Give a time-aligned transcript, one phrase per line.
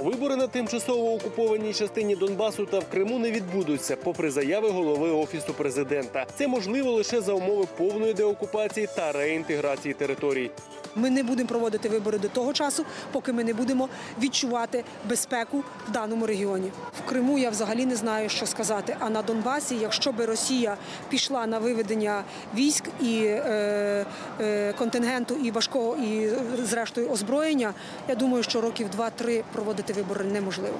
[0.00, 5.54] Вибори на тимчасово окупованій частині Донбасу та в Криму не відбудуться, попри заяви голови офісу
[5.54, 6.26] президента.
[6.34, 10.50] Це можливо лише за умови повної деокупації та реінтеграції територій.
[10.96, 13.88] Ми не будемо проводити вибори до того часу, поки ми не будемо
[14.20, 16.70] відчувати безпеку в даному регіоні.
[16.98, 18.96] В Криму я взагалі не знаю, що сказати.
[19.00, 20.76] А на Донбасі, якщо би Росія
[21.08, 24.06] пішла на виведення військ і е,
[24.40, 26.30] е, контингенту, і важкого, і
[26.64, 27.74] зрештою озброєння,
[28.08, 30.76] я думаю, що років 2-3 проводити вибори неможливо.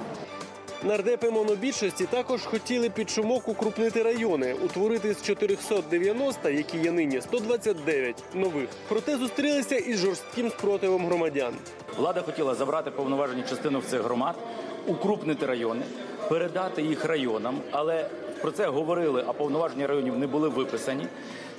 [0.85, 8.23] Нардепи монобільшості також хотіли під шумок укрупнити райони, утворити з 490, які є нині, 129
[8.33, 8.69] нових.
[8.87, 11.53] Проте зустрілися із жорстким спротивом громадян.
[11.97, 14.35] Влада хотіла забрати повноважені частину цих громад,
[14.87, 15.81] укрупнити райони,
[16.29, 18.09] передати їх районам, але
[18.41, 21.07] про це говорили, а повноваження районів не були виписані.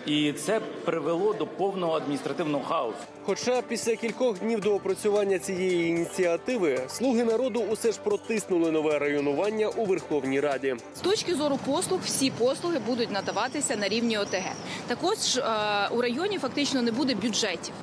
[0.06, 2.96] І це привело до повного адміністративного хаосу.
[3.24, 9.68] Хоча після кількох днів до опрацювання цієї ініціативи слуги народу усе ж протиснули нове районування
[9.68, 10.76] у Верховній Раді.
[10.96, 14.52] З точки зору послуг, всі послуги будуть надаватися на рівні ОТГ.
[14.86, 15.42] Також е,
[15.90, 17.74] у районі фактично не буде бюджетів.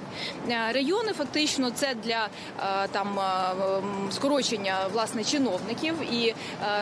[0.49, 2.27] Е, Райони фактично це для
[2.59, 3.19] е, там
[4.11, 6.33] скорочення власне чиновників, і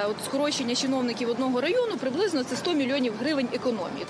[0.10, 4.06] от скорочення чиновників одного району приблизно це 100 мільйонів гривень економії.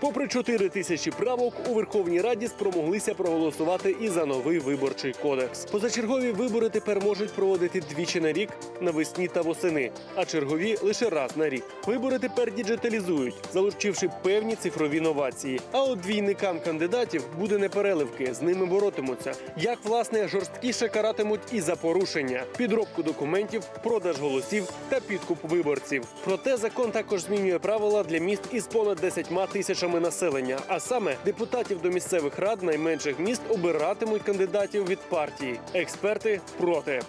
[0.00, 5.64] Попри 4 тисячі правок, у Верховній Раді спромоглися проголосувати і за новий виборчий кодекс.
[5.64, 8.48] Позачергові вибори тепер можуть проводити двічі на рік
[8.80, 11.64] навесні та восени, а чергові лише раз на рік.
[11.86, 15.60] Вибори тепер діджиталізують, залучивши певні цифрові новації.
[15.72, 19.32] А от двійникам кандидатів буде не переливки, з ними боротимуться.
[19.56, 26.04] Як власне жорсткіше каратимуть і за порушення, підробку документів, продаж голосів та підкуп виборців.
[26.24, 30.58] Проте закон також змінює правила для міст із понад 10 тисячами населення.
[30.68, 35.60] А саме депутатів до місцевих рад найменших міст обиратимуть кандидатів від партії.
[35.74, 37.02] Експерти проти.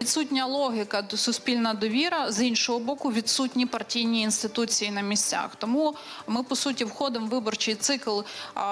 [0.00, 5.50] Відсутня логіка, до- суспільна довіра з іншого боку, відсутні партійні інституції на місцях.
[5.58, 5.94] Тому
[6.26, 8.20] ми по суті входимо в виборчий цикл,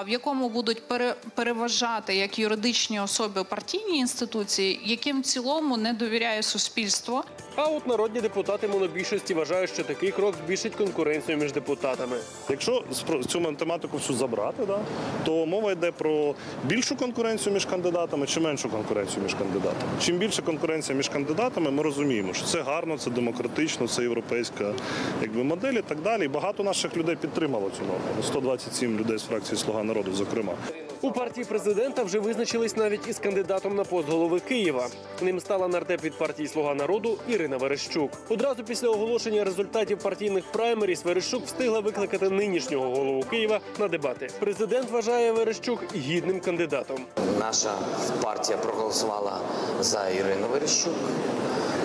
[0.06, 6.42] в якому будуть пере- переважати як юридичні особи партійні інституції, яким в цілому не довіряє
[6.42, 7.24] суспільство.
[7.56, 12.16] А от народні депутати монобільшості вважають, що такий крок збільшить конкуренцію між депутатами.
[12.50, 12.84] Якщо
[13.28, 14.78] цю математику всю забрати, да,
[15.24, 16.34] то мова йде про
[16.64, 19.92] більшу конкуренцію між кандидатами чи меншу конкуренцію між кандидатами.
[20.02, 24.74] Чим більше конкуренція між кандидатами, ми розуміємо, що це гарно, це демократично, це європейська
[25.22, 26.24] якби, модель і так далі.
[26.24, 28.04] І багато наших людей підтримало цю норму.
[28.16, 30.52] Ну, 127 людей з фракції Слуга народу, зокрема.
[31.00, 34.88] У партії президента вже визначились навіть із кандидатом на пост голови Києва.
[35.22, 38.10] Ним стала нардеп від партії Слуга народу Ірина Верещук.
[38.28, 44.28] Одразу після оголошення результатів партійних праймеріс Верещук встигла викликати нинішнього голову Києва на дебати.
[44.40, 46.98] Президент вважає Верещук гідним кандидатом.
[47.40, 47.74] Наша
[48.22, 49.40] партія проголосувала
[49.80, 50.94] за Ірину Верещук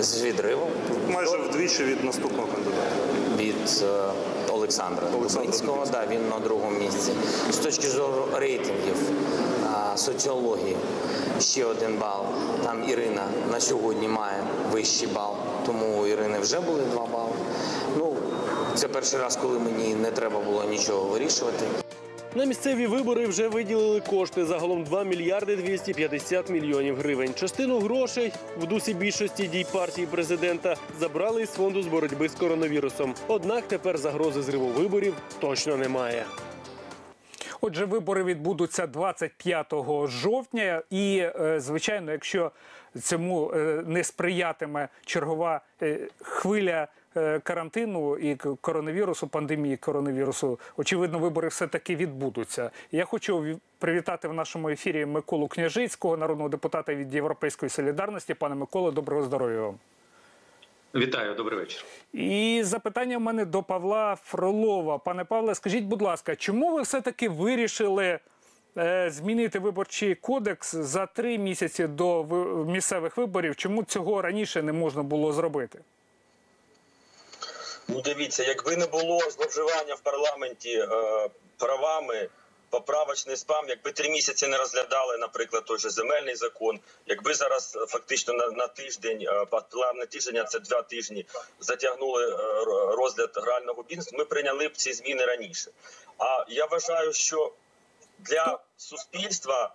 [0.00, 0.68] з відривом
[1.08, 2.96] Майже вдвічі від наступного кандидата.
[3.38, 4.12] від е,
[4.52, 5.86] Олександра Дубинського.
[5.92, 7.12] Да, він на другому місці.
[7.52, 8.96] З точки зору рейтингів,
[9.74, 10.76] а, соціології,
[11.40, 12.24] ще один бал.
[12.64, 13.22] Там Ірина
[13.52, 14.42] на сьогодні має
[14.72, 15.34] вищий бал,
[15.66, 17.32] тому у Ірини вже були два бали.
[17.98, 18.16] Ну,
[18.74, 21.64] це перший раз, коли мені не треба було нічого вирішувати.
[22.34, 27.34] На місцеві вибори вже виділили кошти загалом 2 мільярди 250 мільйонів гривень.
[27.34, 33.14] Частину грошей в дусі більшості дій партії президента забрали із фонду з боротьби з коронавірусом.
[33.28, 36.24] Однак тепер загрози зриву виборів точно немає.
[37.60, 42.50] Отже, вибори відбудуться 25 жовтня, і е, звичайно, якщо
[43.00, 46.88] цьому е, не сприятиме чергова е, хвиля
[47.42, 52.70] карантину і коронавірусу, пандемії коронавірусу, очевидно, вибори все таки відбудуться.
[52.92, 58.34] Я хочу ві- привітати в нашому ефірі Миколу Княжицького, народного депутата від Європейської солідарності.
[58.34, 59.74] Пане Миколо, доброго здоров'я вам.
[60.94, 61.84] Вітаю, добрий вечір.
[62.12, 64.98] І запитання в мене до Павла Фролова.
[64.98, 68.18] Пане Павле, скажіть, будь ласка, чому ви все-таки вирішили
[68.78, 73.56] е, змінити виборчий кодекс за три місяці до ви- місцевих виборів?
[73.56, 75.78] Чому цього раніше не можна було зробити?
[77.88, 80.88] Ну, дивіться, якби не було зловживання в парламенті е,
[81.58, 82.28] правами,
[82.70, 87.86] поправочний спам, якби три місяці не розглядали, наприклад, той же земельний закон, якби зараз е,
[87.86, 89.46] фактично на, на тиждень, е,
[90.06, 91.26] тиждень, а це два тижні,
[91.60, 92.36] затягнули е,
[92.96, 95.70] розгляд грального бізнесу, ми прийняли б ці зміни раніше.
[96.18, 97.52] А я вважаю, що
[98.18, 99.74] для суспільства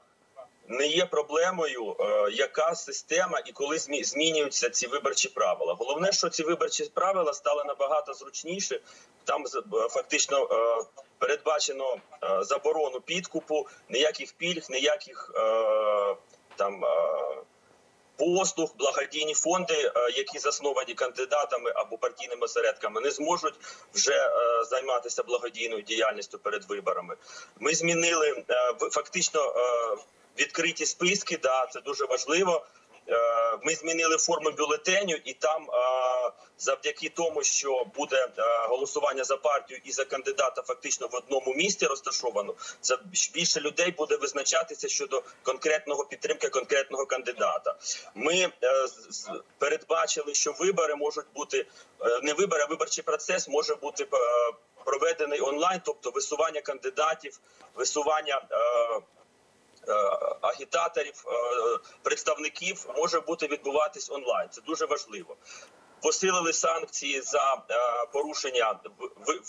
[0.68, 5.74] не є проблемою, е, яка система і коли змі- змінюються ці виборчі правила.
[5.80, 8.80] Головне, що ці виборчі правила стали набагато зручніше.
[9.24, 10.84] Там е, фактично е,
[11.18, 11.98] передбачено
[12.42, 15.32] заборону підкупу, ніяких пільг, ніяких
[16.56, 16.84] там.
[18.18, 23.54] послуг, благодійні фонди, які засновані кандидатами або партійними осередками, не зможуть
[23.94, 24.30] вже
[24.70, 27.16] займатися благодійною діяльністю перед виборами.
[27.60, 28.44] Ми змінили
[28.92, 29.54] фактично
[30.40, 31.38] відкриті списки.
[31.38, 32.66] Да, це дуже важливо.
[33.10, 39.38] Е, Ми змінили форму бюлетеню, і там е, завдяки тому, що буде е, голосування за
[39.38, 42.98] партію і за кандидата фактично в одному місті розташовано, це
[43.34, 47.76] більше людей буде визначатися щодо конкретного підтримки конкретного кандидата.
[48.16, 48.50] Ми
[49.58, 51.66] передбачили, що вибори можуть бути
[52.24, 54.08] не вибори, а виборчий процес може бути
[54.86, 57.40] проведений онлайн, тобто висування кандидатів,
[57.76, 58.42] висування.
[59.88, 59.94] Е,
[60.42, 61.32] агітаторів, е,
[62.04, 64.50] представників може бути відбуватись онлайн.
[64.52, 65.36] Це дуже важливо.
[66.02, 68.80] Посилили санкції за е, порушення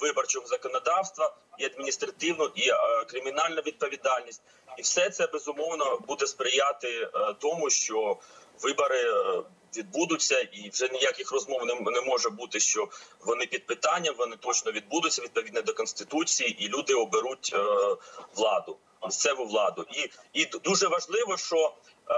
[0.01, 2.71] виборчого законодавства і адміністративну, і
[3.07, 4.43] кримінальну відповідальність.
[4.79, 8.17] І все це безумовно буде сприяти тому, що
[8.63, 9.13] вибори
[9.77, 12.89] відбудуться, і вже ніяких розмов не, може бути, що
[13.21, 17.57] вони під питанням, вони точно відбудуться відповідно до конституції, і люди оберуть
[18.35, 19.87] владу, місцеву владу.
[19.93, 21.75] І, і дуже важливо, що
[22.11, 22.15] е,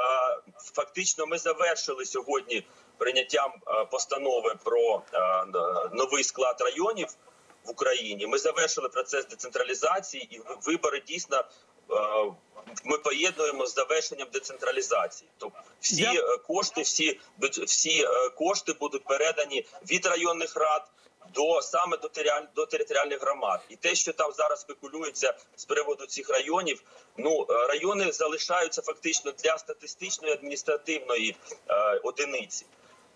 [0.75, 2.67] фактично ми завершили сьогодні
[2.99, 5.45] прийняттям е, постанови про е,
[5.93, 7.09] новий склад районів
[7.65, 8.27] в Україні.
[8.27, 11.45] Ми завершили процес децентралізації, і вибори дійсно.
[11.91, 12.33] е,
[12.85, 15.31] Ми поєднуємо з завершенням децентралізації.
[15.39, 17.21] Тобто всі Я- е, кошти, всі
[17.67, 18.07] всі
[18.39, 20.91] кошти будуть передані від районних рад
[21.35, 23.61] до саме до територіаль- до територіальних громад.
[23.69, 26.83] І те, що там зараз спекулюється з приводу цих районів,
[27.17, 31.37] ну е, райони залишаються фактично для статистичної адміністративної
[31.69, 32.67] е, одиниці.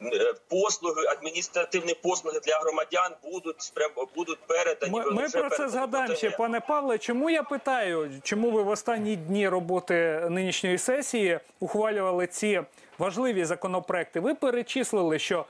[0.03, 4.93] Е, Послуги, адміністративні послуги для громадян будуть спрям- будуть передані.
[4.93, 6.99] Ми, ми про це згадаємо ще, пане Павле.
[6.99, 12.63] Чому я питаю, чому ви в останні дні роботи нинішньої сесії ухвалювали ці
[12.99, 14.21] важливі законопроекти?
[14.21, 15.45] Ви перечислили, що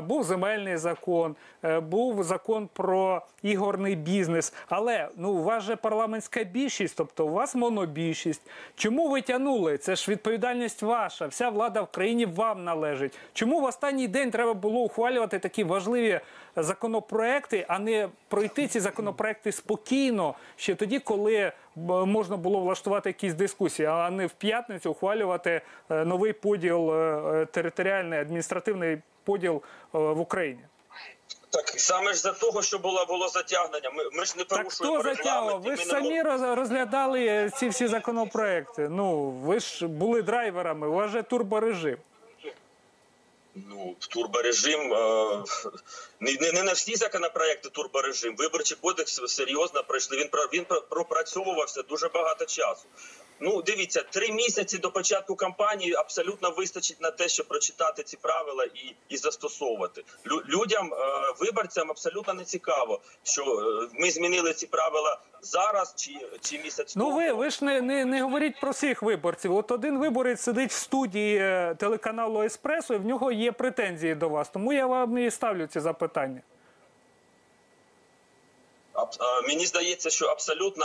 [0.00, 4.54] був земельний закон, е, був закон про ігорний бізнес.
[4.68, 8.42] Але ну у вас же парламентська більшість, тобто у вас монобільшість.
[8.76, 9.78] Чому ви тягнули?
[9.78, 11.26] Це ж відповідальність ваша.
[11.26, 13.18] Вся влада в країні вам належить.
[13.32, 16.20] Чому в останній день треба було ухвалювати такі важливі
[16.56, 21.52] законопроекти, а не пройти ці законопроекти спокійно ще тоді, коли
[22.06, 27.46] можна було влаштувати якісь дискусії, а не в п'ятницю ухвалювати е, новий поділ е, е,
[27.46, 29.62] територіальний адміністративний поділ
[29.94, 30.60] е, в Україні.
[31.50, 33.90] Так саме ж за того, що було було затягнення.
[33.90, 35.62] Ми, ми ж не Так порушуємо хто затягував?
[35.62, 38.88] Ви ж самі роз- розглядали е, ці всі законопроекти.
[38.88, 40.88] Ну ви ж були драйверами.
[40.88, 41.96] У вас же турборежим.
[43.54, 45.42] Ну, турборежим е,
[46.20, 48.36] не, не, не на всі законопроекти турборежим.
[48.36, 50.16] Виборчий кодекс серйозно пройшли.
[50.16, 52.84] Він про він пропрацьовувався дуже багато часу.
[53.42, 58.64] Ну, дивіться, три місяці до початку кампанії абсолютно вистачить на те, щоб прочитати ці правила
[58.64, 60.04] і, і застосовувати.
[60.30, 60.96] Лю, людям, е,
[61.38, 67.10] виборцям абсолютно не цікаво, що е, ми змінили ці правила зараз чи, чи місяць Ну
[67.10, 69.56] ви, ви ж не, не, не говоріть про всіх виборців.
[69.56, 74.28] От один виборець сидить в студії е, телеканалу Еспресо, і в нього є претензії до
[74.28, 74.48] вас.
[74.48, 76.42] Тому я вам і ставлю ці запитання.
[79.48, 80.84] Мені здається, що абсолютно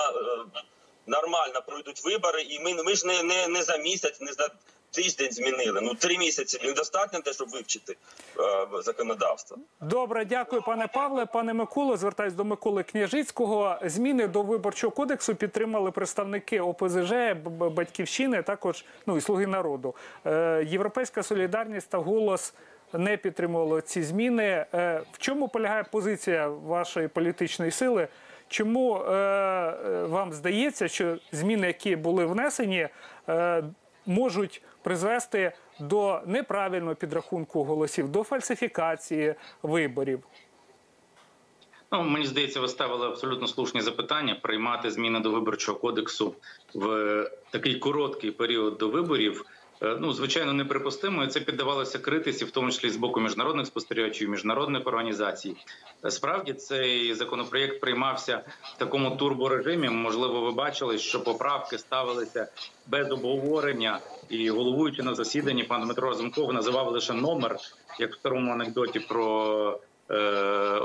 [1.07, 4.49] нормально пройдуть вибори, і ми, ми ж не, не, не за місяць, не за
[4.91, 5.79] тиждень змінили.
[5.81, 7.97] Ну три місяці недостатньо те, щоб вивчити
[8.39, 9.57] е, законодавство.
[9.81, 11.25] Добре, дякую, пане Павле.
[11.25, 13.77] Пане Миколо, звертаюсь до Миколи Княжицького.
[13.83, 17.11] Зміни до виборчого кодексу підтримали представники ОПЗЖ,
[17.71, 19.95] Батьківщини, також ну і Слуги народу.
[20.25, 22.53] Е, Європейська солідарність та голос.
[22.93, 24.65] Не підтримували ці зміни.
[24.73, 28.07] Е, В чому полягає позиція вашої політичної сили?
[28.47, 32.87] Чому е, е, вам здається, що зміни, які були внесені,
[33.29, 33.63] е,
[34.05, 40.23] можуть призвести до неправильного підрахунку голосів, до фальсифікації виборів?
[41.91, 44.35] Ну, мені здається, ви ставили абсолютно слушні запитання.
[44.41, 46.35] Приймати зміни до виборчого кодексу
[46.73, 49.45] в такий короткий період до виборів.
[49.81, 54.87] Е, Ну, звичайно, неприпустимо, це піддавалося критиці, в тому числі з боку міжнародних спостерігачів, міжнародних
[54.87, 55.55] організацій.
[56.05, 58.41] Е, Справді цей законопроєкт приймався
[58.75, 59.89] в такому турборежимі.
[59.89, 62.47] Можливо, ви бачили, що поправки ставилися
[62.87, 67.57] без обговорення, і головуючи на засіданні, пан Дмитро Разумков називав лише номер,
[67.99, 69.79] як в старому анекдоті про
[70.11, 70.15] е,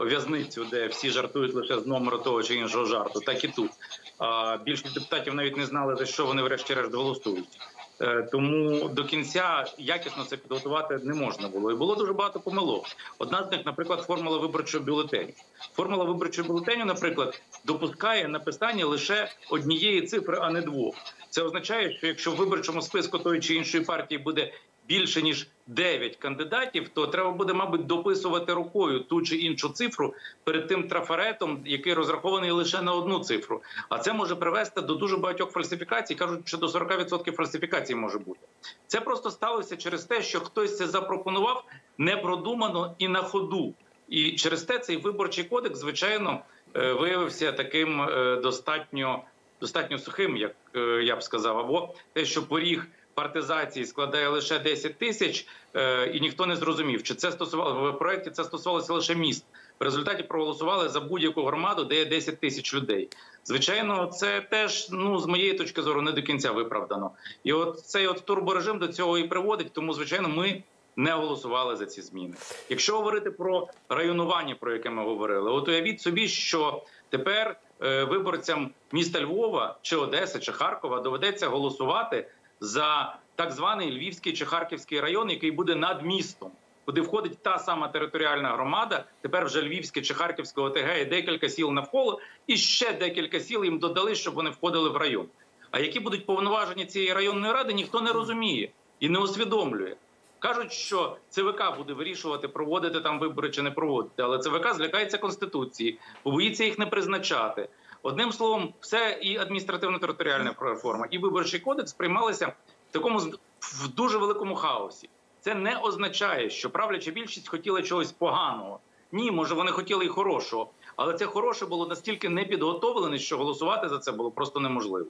[0.05, 3.71] в'язницю, де всі жартують лише з номеру того чи іншого жарту, так і тут.
[4.19, 7.59] А більшість депутатів навіть не знали, за що вони врешті-решт голосують.
[8.01, 11.73] Е, Тому до кінця якісно це підготувати не можна було.
[11.73, 12.87] І було дуже багато помилок.
[13.19, 15.33] Одна з них, наприклад, формула виборчого бюлетеню.
[15.73, 20.95] Формула виборчого бюлетеню, наприклад, допускає написання лише однієї цифри, а не двох.
[21.31, 24.53] Це означає, що якщо в виборчому списку тої чи іншої партії буде
[24.91, 30.67] більше ніж 9 кандидатів, то треба буде, мабуть, дописувати рукою ту чи іншу цифру перед
[30.67, 33.63] тим трафаретом, який розрахований лише на одну цифру.
[33.89, 36.15] А це може привести до дуже багатьох фальсифікацій.
[36.15, 38.41] кажуть, що до 40% фальсифікацій може бути.
[38.87, 41.65] Це просто сталося через те, що хтось це запропонував
[41.99, 43.75] непродумано і на ходу.
[44.09, 46.41] І через те цей виборчий кодекс, звичайно,
[46.77, 49.25] е, виявився таким е, достатньо
[49.61, 52.87] достатньо сухим, як е, я б сказав, або те, що поріг
[53.21, 58.31] партизації складає лише 10 тисяч, е, і ніхто не зрозумів, чи це стосувало в проєкті
[58.31, 59.45] це стосувалося лише міст.
[59.81, 63.09] В результаті проголосували за будь-яку громаду, де є 10 тисяч людей.
[63.45, 67.11] Звичайно, це теж ну з моєї точки зору не до кінця виправдано.
[67.45, 69.73] І от цей от турборежим до цього і приводить.
[69.73, 70.63] Тому, звичайно, ми
[70.97, 72.35] не голосували за ці зміни.
[72.69, 78.71] Якщо говорити про районування, про яке ми говорили, от уявіть собі, що тепер е, виборцям
[78.93, 82.27] міста Львова чи Одеси чи Харкова доведеться голосувати
[82.61, 86.51] за так званий Львівський чи Харківський район, який буде над містом,
[86.85, 89.05] куди входить та сама територіальна громада.
[89.21, 93.79] Тепер вже Львівське чи Харківське ОТГ і декілька сіл навколо, і ще декілька сіл їм
[93.79, 95.27] додали, щоб вони входили в район.
[95.71, 99.97] А які будуть повноваження цієї районної ради, ніхто не розуміє і не усвідомлює.
[100.39, 105.99] Кажуть, що ЦВК буде вирішувати, проводити там вибори чи не проводити, але ЦВК злякається конституції,
[106.23, 107.69] побоїться їх не призначати.
[108.03, 112.47] Одним словом, все і адміністративно-територіальна реформа, і виборчий кодекс приймалися
[112.91, 113.19] в такому
[113.61, 115.09] в дуже великому хаосі.
[115.41, 118.81] Це не означає, що правляча більшість хотіла чогось поганого.
[119.13, 123.99] Ні, може вони хотіли і хорошого, але це хороше було настільки непідготовлене, що голосувати за
[123.99, 125.07] це було просто неможливо.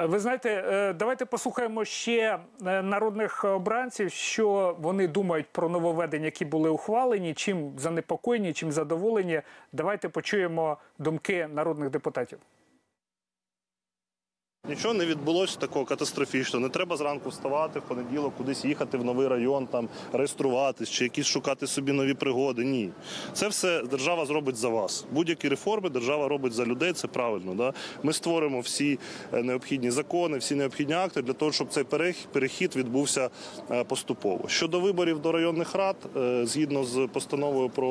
[0.00, 6.24] Е, Ви знаєте, е, давайте послухаємо ще е, народних обранців, що вони думають про нововведення,
[6.24, 9.42] які були ухвалені, чим занепокоєні, чим задоволені.
[9.72, 12.38] Давайте почуємо думки народних депутатів.
[14.68, 16.66] Нічого не відбулося такого катастрофічного.
[16.66, 21.26] Не треба зранку вставати в понеділок, кудись їхати в новий район, там реєструватись чи якісь
[21.26, 22.64] шукати собі нові пригоди.
[22.64, 22.90] Ні,
[23.32, 25.04] це все держава зробить за вас.
[25.12, 26.92] Будь-які реформи держава робить за людей.
[26.92, 27.54] Це правильно.
[27.54, 27.72] Да?
[28.02, 28.98] Ми створимо всі
[29.32, 33.30] е, необхідні закони, всі необхідні акти для того, щоб цей перех- перехід відбувся
[33.70, 34.48] е, поступово.
[34.48, 37.88] Щодо виборів до районних рад, е, згідно з постановою про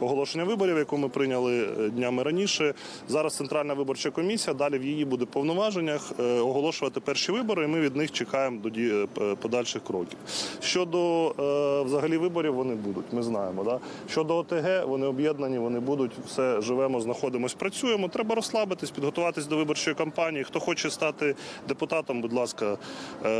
[0.00, 2.74] оголошення виборів, яку ми прийняли днями раніше,
[3.08, 4.54] зараз центральна виборча комісія.
[4.54, 7.64] Далі в її буде повноваженнях е, оголошувати перші вибори.
[7.64, 10.18] і Ми від них чекаємо до е, подальших кроків.
[10.60, 13.04] Щодо е, взагалі виборів, вони будуть.
[13.12, 13.64] Ми знаємо.
[13.64, 13.80] Да?
[14.10, 16.12] Щодо ОТГ, вони об'єднані, вони будуть.
[16.26, 18.08] Все живемо, знаходимось, працюємо.
[18.08, 20.44] Треба розслабитись, підготуватись до виборчої кампанії.
[20.44, 21.34] Хто хоче стати
[21.68, 22.76] депутатом, будь ласка,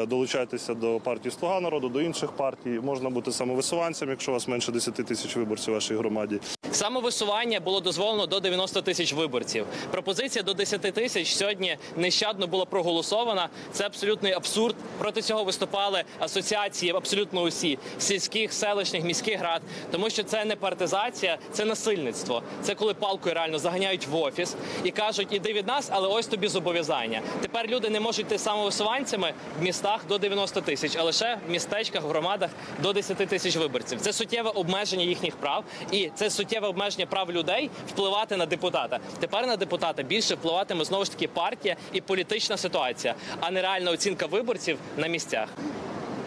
[0.09, 2.81] долучайтеся до партії Слуга народу, до інших партій.
[2.83, 6.41] Можна бути самовисуванцем, якщо у вас менше 10 тисяч виборців в вашій громаді.
[6.75, 9.67] Самовисування було дозволено до 90 тисяч виборців.
[9.91, 13.49] Пропозиція до 10 тисяч сьогодні нещадно була проголосована.
[13.73, 14.77] Це абсолютний абсурд.
[14.99, 21.39] Проти цього виступали асоціації, абсолютно усі сільських, селищних, міських рад, тому що це не партизація,
[21.53, 22.43] це насильництво.
[22.63, 24.55] Це коли палкою реально заганяють в офіс
[24.85, 27.21] і кажуть, іди від нас, але ось тобі зобов'язання.
[27.41, 32.05] Тепер люди не можуть йти самовисуванцями в містах до 90 тисяч, а лише в містечках,
[32.05, 32.51] громадах
[32.83, 34.01] до 10 тисяч виборців.
[34.01, 38.99] Це суттєве обмеження їхніх прав, і це суттєве обмеження прав людей впливати на депутата.
[39.21, 43.91] Тепер на депутата більше впливатиме знову ж таки партія і політична ситуація, а не реальна
[43.91, 45.49] оцінка виборців на місцях.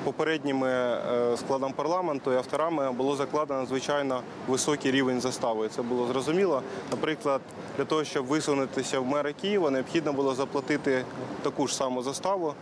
[0.08, 5.68] Попередніми е, складом парламенту і авторами було закладено надзвичайно високий рівень застави.
[5.68, 6.62] Це було зрозуміло.
[6.92, 7.42] Наприклад,
[7.78, 11.06] для того, щоб висунутися в мери Києва, необхідно було заплатити
[11.42, 12.54] таку ж саму заставу,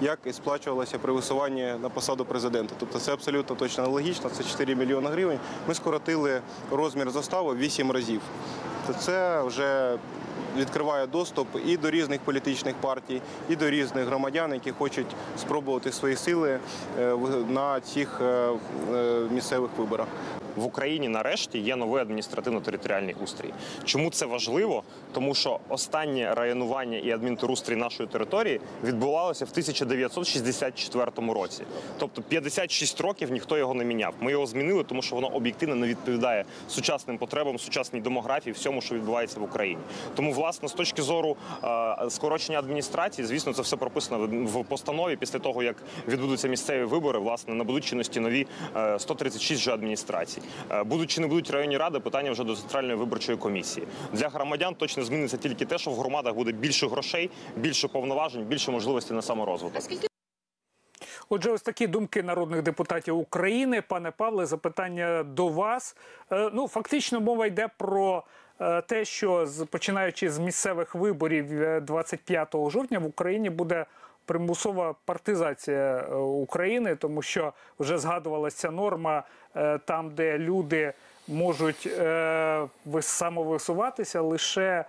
[0.00, 2.74] як і сплачувалося при висуванні на посаду президента.
[2.78, 4.30] Тобто це абсолютно точно логічно.
[4.30, 5.38] Це 4 мільйони гривень.
[5.68, 8.20] Ми скоротили розмір застави в 8 разів.
[8.98, 9.98] Це вже
[10.56, 15.06] відкриває доступ і до різних політичних партій, і до різних громадян, які хочуть
[15.38, 16.58] спробувати свої сили
[16.98, 17.16] е,
[17.48, 18.50] на цих е,
[18.94, 20.06] е, місцевих виборах.
[20.56, 23.52] в Україні нарешті є новий адміністративно-територіальний устрій.
[23.84, 24.82] Чому це важливо?
[25.12, 31.62] Тому що останнє районування і адмінтерустрій нашої території відбувалося в 1964 році.
[31.98, 34.14] Тобто 56 років ніхто його не міняв.
[34.20, 38.94] Ми його змінили, тому що воно об'єктивно не відповідає сучасним потребам, сучасній демографії, всьому, що
[38.94, 39.80] відбувається в Україні.
[40.14, 45.16] Тому, власне, з точки зору е, скорочення адміністрації, звісно, це все прописано в- постанові.
[45.16, 45.76] Після того як
[46.08, 48.46] відбудуться місцеві вибори, власне, набудуть чинності нові
[48.76, 50.42] е, 136 же адміністрацій.
[50.70, 53.86] Е, Будуть чи не будуть районні ради, питання вже до центральної виборчої комісії.
[54.12, 58.70] Для громадян точно зміниться тільки те, що в громадах буде більше грошей, більше повноважень, більше
[58.70, 59.82] можливостей на саморозвиток.
[61.28, 63.82] Отже, ось такі думки народних депутатів України.
[63.88, 65.96] Пане Павле, запитання до вас.
[66.32, 68.22] Е, Ну, фактично, мова йде про е,
[68.86, 73.86] те, що починаючи з місцевих виборів е, 25 жовтня в Україні буде
[74.24, 79.22] примусова партизація е, України, тому що вже згадувалася норма
[79.56, 80.92] е, там, де люди
[81.28, 82.66] можуть е,
[83.00, 84.84] самовисуватися лише е,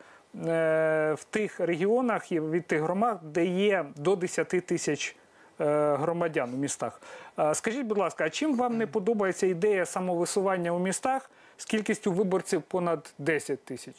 [1.17, 5.15] в тих регіонах і від тих громад, де є до 10 тисяч
[5.61, 7.01] е, громадян у містах.
[7.39, 12.11] Е, Скажіть, будь ласка, а чим вам не подобається ідея самовисування у містах з кількістю
[12.11, 13.95] виборців понад 10 тисяч?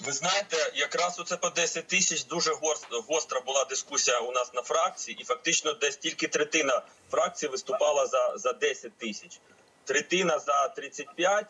[0.00, 4.62] Ви знаєте, якраз оце по 10 тисяч дуже гос- гостра була дискусія у нас на
[4.62, 9.40] фракції, і фактично десь тільки третина фракції виступала за, за 10 тисяч,
[9.84, 11.46] третина за 35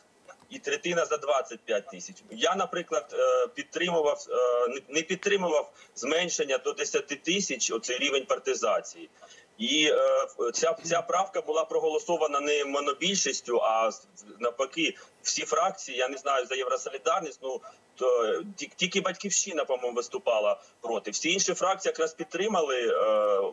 [0.51, 2.17] і третина за 25 тисяч.
[2.31, 9.09] Я, наприклад, е, підтримував е, не підтримував зменшення до 10 тисяч оцей рівень партизації.
[9.59, 13.91] І е, ця, ця правка була проголосована не монобільшістю, а
[14.39, 15.99] навпаки, всі фракції.
[15.99, 17.39] Я не знаю за євросолідарність.
[17.43, 17.61] Ну
[17.95, 21.11] то ті- тільки батьківщина, по-моєму, виступала проти.
[21.11, 22.95] Всі інші фракції якраз підтримали е,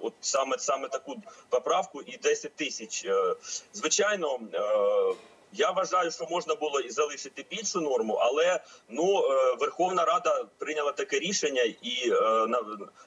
[0.01, 1.15] от саме саме таку
[1.49, 3.05] поправку і 10 тисяч.
[3.05, 3.35] Е,
[3.73, 4.39] звичайно.
[4.53, 5.15] Е,
[5.57, 8.59] я вважаю, що можна було і залишити більшу норму, але
[8.89, 12.47] ну е, Верховна Рада прийняла таке рішення, і е,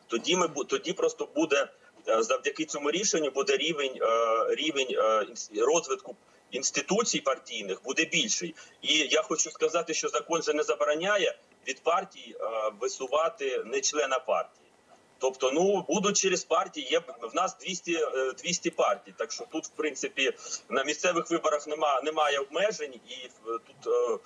[0.06, 1.68] тоді ми тоді просто буде
[2.08, 5.26] завдяки цьому рішенню буде рівень е, рівень е,
[5.62, 6.16] розвитку
[6.50, 8.54] інституцій партійних буде більший.
[8.82, 11.38] І я хочу сказати, що закон же не забороняє
[11.68, 12.44] від партій е,
[12.80, 14.68] висувати не члена партії.
[15.18, 16.88] Тобто, ну будуть через партії.
[16.90, 19.14] Є в нас 200, е, 200 партій.
[19.16, 20.32] Так що тут, в принципі,
[20.68, 24.20] на місцевих виборах нема, немає обмежень, і е, тут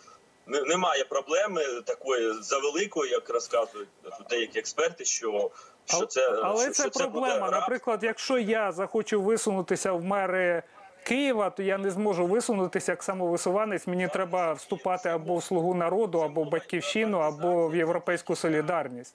[0.49, 3.89] е, немає проблеми такої завеликої, як розказують
[4.31, 5.51] деякі експерти, що,
[5.87, 7.29] що це Але що, це що це проблема.
[7.29, 7.61] рабство.
[7.61, 10.63] Наприклад, якщо я захочу висунутися в мери
[11.05, 13.87] Києва, то я не зможу висунутися як самовисуванець.
[13.87, 19.15] Мені треба вступати або в слугу народу, або в батьківщину, або в європейську солідарність.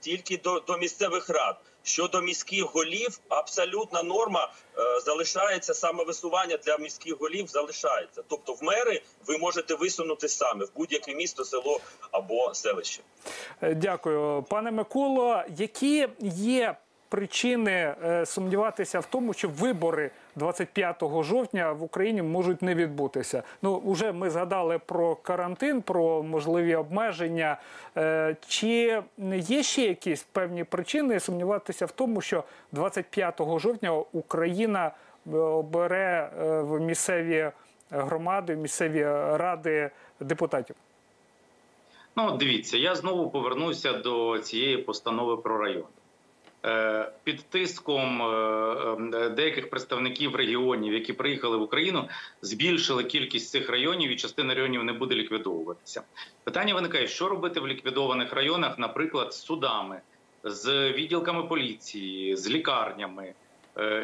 [0.00, 1.56] тільки до, до місцевих рад.
[1.82, 7.46] Щодо міських голів, абсолютна норма е, залишається самовисування для міських голів.
[7.48, 8.22] Залишається.
[8.28, 13.02] Тобто, в мери ви можете висунути саме в будь-яке місто, село або селище.
[13.62, 15.42] Е, Дякую, пане Миколо.
[15.56, 16.76] Які є
[17.08, 23.42] причини е, сумніватися в тому, що вибори 25 жовтня в Україні можуть не відбутися?
[23.62, 27.56] Ну, вже ми згадали про карантин, про можливі обмеження.
[27.96, 29.02] Е, Чи
[29.36, 34.90] є ще якісь певні причини сумніватися в тому, що 25 жовтня Україна
[35.32, 37.50] е, обере е, в місцеві
[37.90, 39.04] громади, в місцеві
[39.36, 39.90] ради
[40.20, 40.76] депутатів?
[42.16, 45.84] Ну, дивіться, я знову повернуся до цієї постанови про район.
[46.64, 52.08] Е, Під тиском е, е, деяких представників регіонів, які приїхали в Україну,
[52.42, 56.02] збільшили кількість цих районів, і частина районів не буде ліквідовуватися.
[56.44, 60.00] Питання виникає, що робити в ліквідованих районах, наприклад, з судами,
[60.44, 63.34] з відділками поліції, з лікарнями.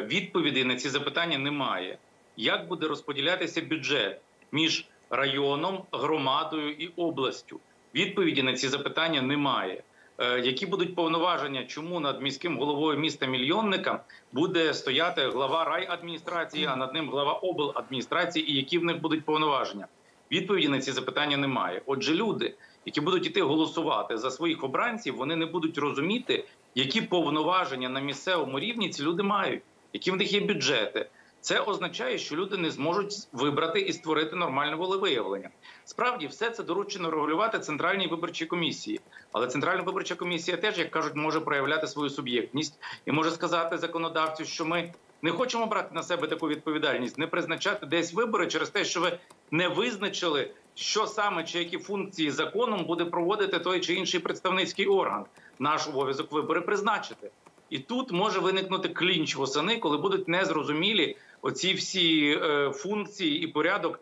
[0.05, 1.97] Відповідей на ці запитання немає.
[2.37, 7.59] Як буде розподілятися бюджет між районом, громадою і областю?
[7.95, 9.83] Відповіді на ці запитання немає.
[10.19, 16.75] Е, Які будуть повноваження, чому над міським головою міста мільйонника буде стояти глава райадміністрації, а
[16.75, 19.87] над ним глава обладміністрації, і які в них будуть повноваження?
[20.31, 21.81] Відповіді на ці запитання немає.
[21.85, 27.89] Отже, люди, які будуть іти голосувати за своїх обранців, вони не будуть розуміти, які повноваження
[27.89, 31.09] на місцевому рівні ці люди мають, які в них є бюджети.
[31.41, 35.49] Це означає, що люди не зможуть вибрати і створити нормальне волевиявлення.
[35.85, 38.99] Справді, все це доручено регулювати центральній виборчій комісії.
[39.31, 44.45] Але центральна виборча комісія теж, як кажуть, може проявляти свою суб'єктність і може сказати законодавцю,
[44.45, 48.85] що ми не хочемо брати на себе таку відповідальність, не призначати десь вибори через те,
[48.85, 49.19] що ви
[49.51, 55.25] не визначили, що саме чи які функції законом буде проводити той чи інший представницький орган.
[55.59, 57.31] Наш обов'язок вибори призначити.
[57.69, 63.99] І тут може виникнути клінч восени, коли будуть незрозумілі оці всі е, функції і порядок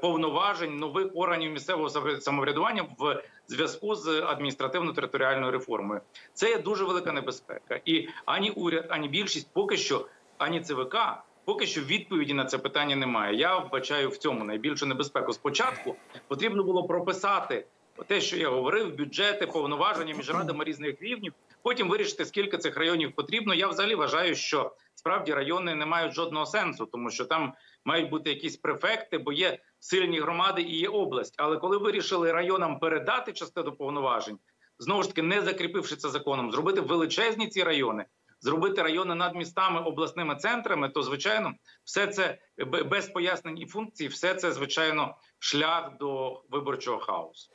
[0.00, 6.00] повноважень нових органів місцевого самоврядування в зв'язку з адміністративно-територіальною реформою.
[6.32, 7.80] Це є дуже велика небезпека.
[7.84, 10.06] І ані уряд, ані більшість поки що,
[10.38, 10.96] ані ЦВК.
[11.44, 13.36] Поки що відповіді на це питання немає.
[13.36, 15.32] Я вбачаю в цьому найбільшу небезпеку.
[15.32, 15.96] Спочатку
[16.28, 17.66] потрібно було прописати
[18.06, 21.32] те, що я говорив, бюджети, повноваження між радами різних рівнів.
[21.62, 23.54] Потім вирішити, скільки цих районів потрібно.
[23.54, 28.30] Я взагалі вважаю, що справді райони не мають жодного сенсу, тому що там мають бути
[28.30, 31.34] якісь префекти, бо є сильні громади і є область.
[31.38, 34.38] Але коли вирішили районам передати частину повноважень,
[34.78, 38.04] знову ж таки не закріпивши це законом, зробити величезні ці райони.
[38.40, 41.52] Зробити райони над містами обласними центрами, то звичайно,
[41.84, 47.50] все це без пояснень і функцій, все це звичайно шлях до виборчого хаосу.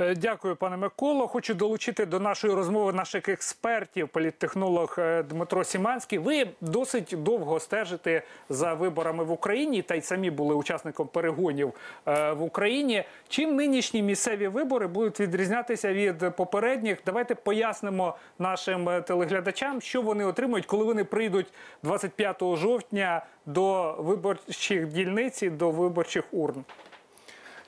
[0.00, 1.28] Е, Дякую, пане Миколо.
[1.28, 6.18] Хочу долучити до нашої розмови наших експертів, політтехнолог е, Дмитро Сіманський.
[6.18, 11.72] Ви досить довго стежите за виборами в Україні та й самі були учасником перегонів
[12.06, 13.04] е, в Україні.
[13.28, 16.98] Чим нинішні місцеві вибори будуть відрізнятися від попередніх?
[17.06, 21.46] Давайте пояснимо нашим телеглядачам, що вони отримують, коли вони прийдуть
[21.82, 26.64] 25 жовтня до виборчих дільниць, до виборчих урн.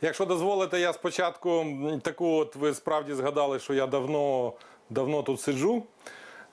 [0.04, 1.66] Якщо дозволите, я спочатку
[2.02, 4.52] таку, от ви справді згадали, що я давно,
[4.90, 5.82] давно тут сиджу,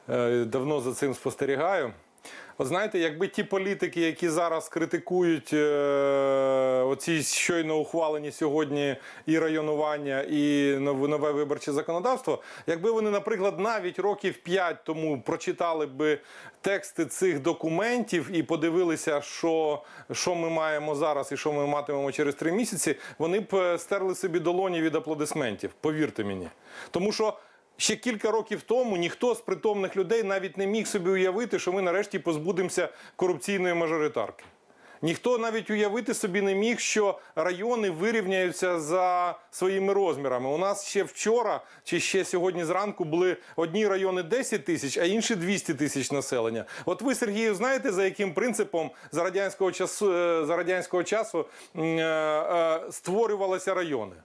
[0.09, 1.93] е, давно за цим спостерігаю.
[2.61, 8.95] От знаєте, якби ті політики, які зараз критикують е, оці щойно ухвалені сьогодні
[9.25, 16.19] і районування, і нове виборче законодавство, якби вони, наприклад, навіть років 5 тому прочитали би
[16.61, 22.35] тексти цих документів і подивилися, що, що ми маємо зараз і що ми матимемо через
[22.35, 25.71] три місяці, вони б е, стерли собі долоні від аплодисментів.
[25.81, 26.47] Повірте мені.
[26.91, 27.33] Тому що.
[27.79, 31.81] Ще кілька років тому ніхто з притомних людей навіть не міг собі уявити, що ми
[31.81, 34.43] нарешті позбудемося корупційної мажоритарки.
[35.01, 40.49] Ніхто навіть уявити собі не міг, що райони вирівняються за своїми розмірами.
[40.49, 45.35] У нас ще вчора чи ще сьогодні зранку були одні райони 10 тисяч, а інші
[45.35, 46.65] 200 тисяч населення.
[46.85, 51.81] От ви, Сергію, знаєте, за яким принципом за радянського часу, е, за радянського часу е,
[51.81, 54.15] е, створювалися райони?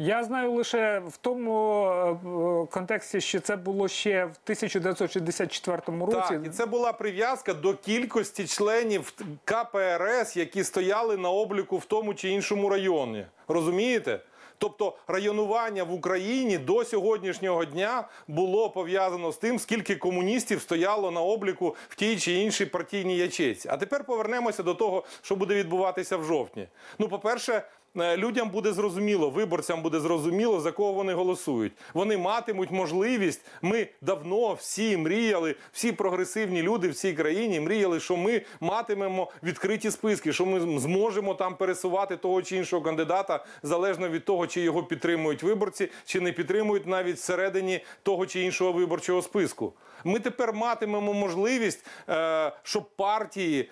[0.00, 6.28] Я знаю лише в тому е, контексті, що це було ще в 1964 році.
[6.28, 9.12] Так, і це була прив'язка до кількості членів
[9.44, 13.26] КПРС, які стояли на обліку в тому чи іншому районі.
[13.48, 14.20] Розумієте?
[14.58, 21.20] Тобто районування в Україні до сьогоднішнього дня було пов'язано з тим, скільки комуністів стояло на
[21.20, 23.68] обліку в тій чи іншій партійній ячейці.
[23.72, 26.68] А тепер повернемося до того, що буде відбуватися в жовтні.
[26.98, 27.62] Ну, по-перше,
[27.96, 31.72] людям буде зрозуміло, виборцям буде зрозуміло, за кого вони голосують.
[31.94, 33.46] Вони матимуть можливість.
[33.62, 39.90] Ми давно всі мріяли, всі прогресивні люди в цій країні мріяли, що ми матимемо відкриті
[39.90, 44.82] списки, що ми зможемо там пересувати того чи іншого кандидата залежно від того, чи його
[44.82, 49.72] підтримують виборці, чи не підтримують навіть всередині того чи іншого виборчого списку.
[50.04, 53.66] Ми тепер матимемо можливість, е, щоб партії е,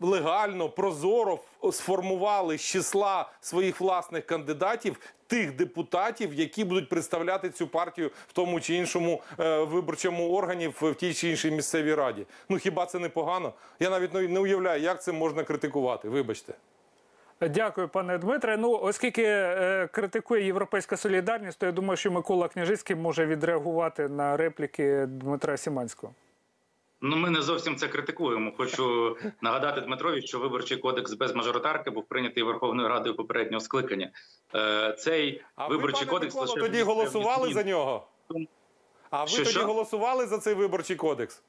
[0.00, 1.38] легально, прозоро
[1.72, 8.60] сформували з числа своїх власних кандидатів тих депутатів, які будуть представляти цю партію в тому
[8.60, 12.26] чи іншому е, виборчому органі в, тій чи іншій місцевій раді.
[12.48, 13.52] Ну хіба це не погано?
[13.80, 16.08] Я навіть не уявляю, як це можна критикувати.
[16.08, 16.54] Вибачте.
[17.40, 18.56] Дякую, пане Дмитре.
[18.56, 24.36] Ну, оскільки е, критикує Європейська солідарність, то я думаю, що Микола Княжицький може відреагувати на
[24.36, 26.12] репліки Дмитра Сіманського.
[27.00, 28.52] Ну, ми не зовсім це критикуємо.
[28.56, 34.10] Хочу нагадати Дмитрові, що виборчий кодекс без мажоритарки був прийнятий Верховною Радою попереднього скликання.
[34.54, 38.08] Е, Цей А виборчий ви, пане кодекс Миколо, лише тоді голосували за нього?
[39.10, 39.66] А ви Що, тоді що?
[39.66, 41.42] голосували за цей виборчий кодекс?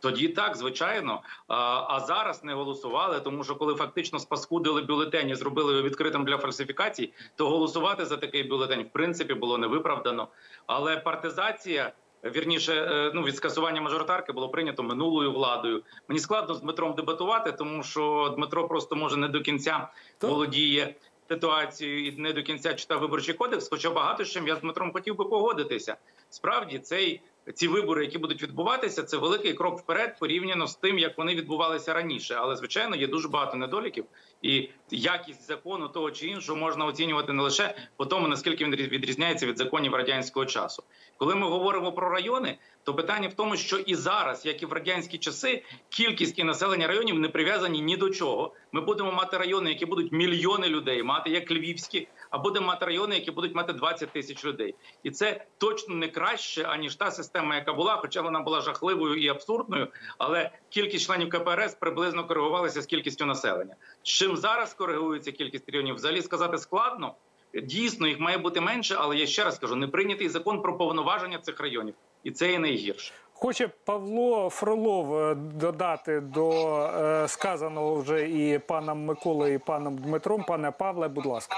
[0.00, 1.22] Тоді так, звичайно.
[1.48, 6.38] А, а зараз не голосували, тому що коли фактично спаскудили бюлетені, зробили його відкритим для
[6.38, 10.28] фальсифікацій, то голосувати за такий бюлетень в принципі було невиправдано.
[10.66, 11.92] Але партизація.
[12.30, 15.82] Вірніше, е, ну від скасування мажоритарки було прийнято минулою владою.
[16.08, 19.88] Мені складно з Дмитром дебатувати, тому що Дмитро просто може не до кінця
[20.20, 20.94] володіє
[21.28, 23.68] ситуацією і не до кінця читав виборчий кодекс.
[23.68, 25.96] Хоча багато з чим я з Дмитром хотів би погодитися.
[26.30, 27.20] Справді, цей
[27.54, 31.94] ці вибори, які будуть відбуватися, це великий крок вперед порівняно з тим, як вони відбувалися
[31.94, 32.34] раніше.
[32.38, 34.04] Але звичайно є дуже багато недоліків,
[34.42, 39.46] і якість закону того чи іншого можна оцінювати не лише по тому, наскільки він відрізняється
[39.46, 40.82] від законів радянського часу.
[41.16, 44.72] Коли ми говоримо про райони, то питання в тому, що і зараз, як і в
[44.72, 48.54] радянські часи, кількість і населення районів не прив'язані ні до чого.
[48.72, 53.14] Ми будемо мати райони, які будуть мільйони людей мати, як львівські, а будемо мати райони,
[53.14, 54.74] які будуть мати 20 тисяч людей.
[55.02, 59.28] І це точно не краще аніж та система, яка була, хоча вона була жахливою і
[59.28, 59.88] абсурдною.
[60.18, 63.74] Але кількість членів КПРС приблизно коригувалася з кількістю населення.
[64.02, 65.94] Чим зараз коригується кількість районів?
[65.94, 67.14] Взагалі сказати складно.
[67.62, 71.38] Дійсно, їх має бути менше, але я ще раз кажу: не прийнятий закон про повноваження
[71.38, 71.94] цих районів,
[72.24, 73.12] і це є найгірше.
[73.32, 76.50] Хоче Павло Фролов е, додати до
[76.86, 80.44] е, сказаного вже і паном Миколою, і паном Дмитром.
[80.48, 81.56] Пане Павле, будь ласка.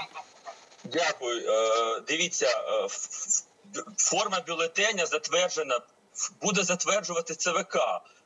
[0.83, 1.51] Дякую.
[1.51, 2.87] Е, Дивіться, е,
[3.97, 5.79] форма бюлетеня затверджена,
[6.41, 7.77] буде затверджувати ЦВК.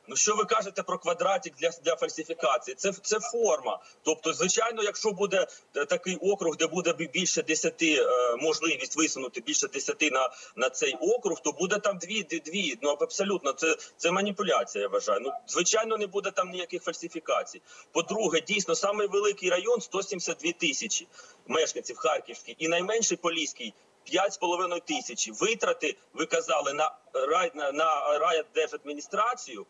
[0.08, 2.74] Ну що ви кажете про квадратик для, для фальсифікації?
[2.74, 3.78] Це це форма.
[4.02, 9.68] Тобто, звичайно, якщо буде е, такий округ, де буде більше 10, е, можливість висунути більше
[9.68, 12.78] 10 на, на цей округ, то буде там дві, дві.
[12.82, 14.82] Ну абсолютно, це, це маніпуляція.
[14.82, 15.20] Я вважаю.
[15.20, 17.62] Ну звичайно, не буде там ніяких фальсифікацій.
[17.92, 21.06] По-друге, дійсно, самий великий район 172 тисячі
[21.46, 23.74] мешканців Харківський і найменший Поліський
[24.12, 25.32] 5,5 тисячі.
[25.32, 29.66] Витрати ви казали на рай на, на райдержадміністрацію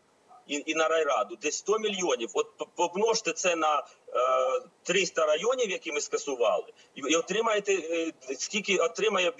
[0.47, 2.29] і, і на райраду десь 100 мільйонів.
[2.33, 3.83] От помножте це на е,
[4.83, 9.33] 300 районів, які ми скасували, і, і отримаєте е, скільки отримає е,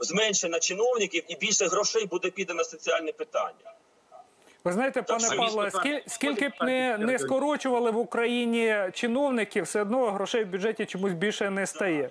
[0.00, 3.74] зменшення чиновників, і більше грошей буде піде на соціальні питання.
[4.64, 5.74] Ви знаєте, пане Павло, так.
[5.74, 11.12] скіль- скільки б не, не скорочували в Україні чиновників, все одно грошей в бюджеті чомусь
[11.12, 12.10] більше не стає.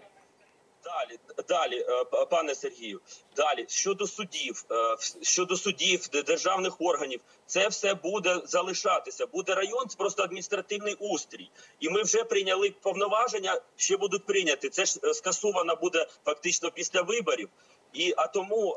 [0.93, 3.01] Далі, далі, е, пане Сергію,
[3.35, 9.27] далі щодо судів, е, щодо судів, державних органів, це все буде залишатися.
[9.27, 11.51] Буде район, це просто адміністративний устрій.
[11.79, 14.69] І ми вже прийняли повноваження, ще будуть прийняті.
[14.69, 17.49] Це ж е, скасовано буде фактично після виборів.
[17.93, 18.75] І а тому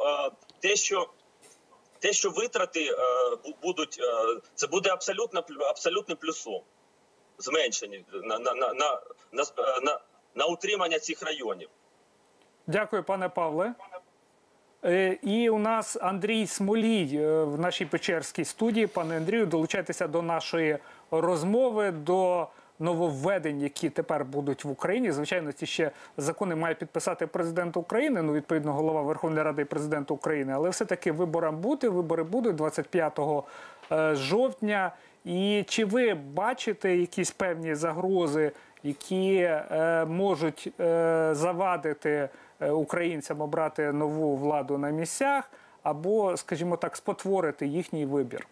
[0.60, 1.08] те, що
[1.98, 2.96] те, що витрати
[3.62, 4.00] будуть,
[4.54, 6.62] це буде абсолютно абсолютним плюсом.
[7.38, 9.44] Зменшені на, на, на, на,
[9.82, 10.00] на,
[10.34, 11.68] на утримання цих районів.
[12.68, 13.72] Дякую, пане Павле.
[14.84, 18.86] Е, І у нас Андрій Смолій е, в нашій Печерській студії.
[18.86, 20.78] Пане Андрію, долучайтеся до нашої
[21.10, 22.48] розмови, до
[22.78, 25.12] нововведень, які тепер будуть в Україні.
[25.12, 28.22] Звичайно, ці ще закони має підписати президент України.
[28.22, 30.52] Ну, відповідно, голова Верховної Ради і президент України.
[30.52, 31.88] Але все-таки виборам бути.
[31.88, 33.18] Вибори будуть 25
[33.92, 34.92] е, жовтня.
[35.24, 38.52] І чи ви бачите якісь певні загрози,
[38.82, 42.28] які е, можуть е, завадити
[42.60, 45.50] українцям обрати нову владу на місцях,
[45.82, 48.46] або, скажімо так, спотворити їхній вибір?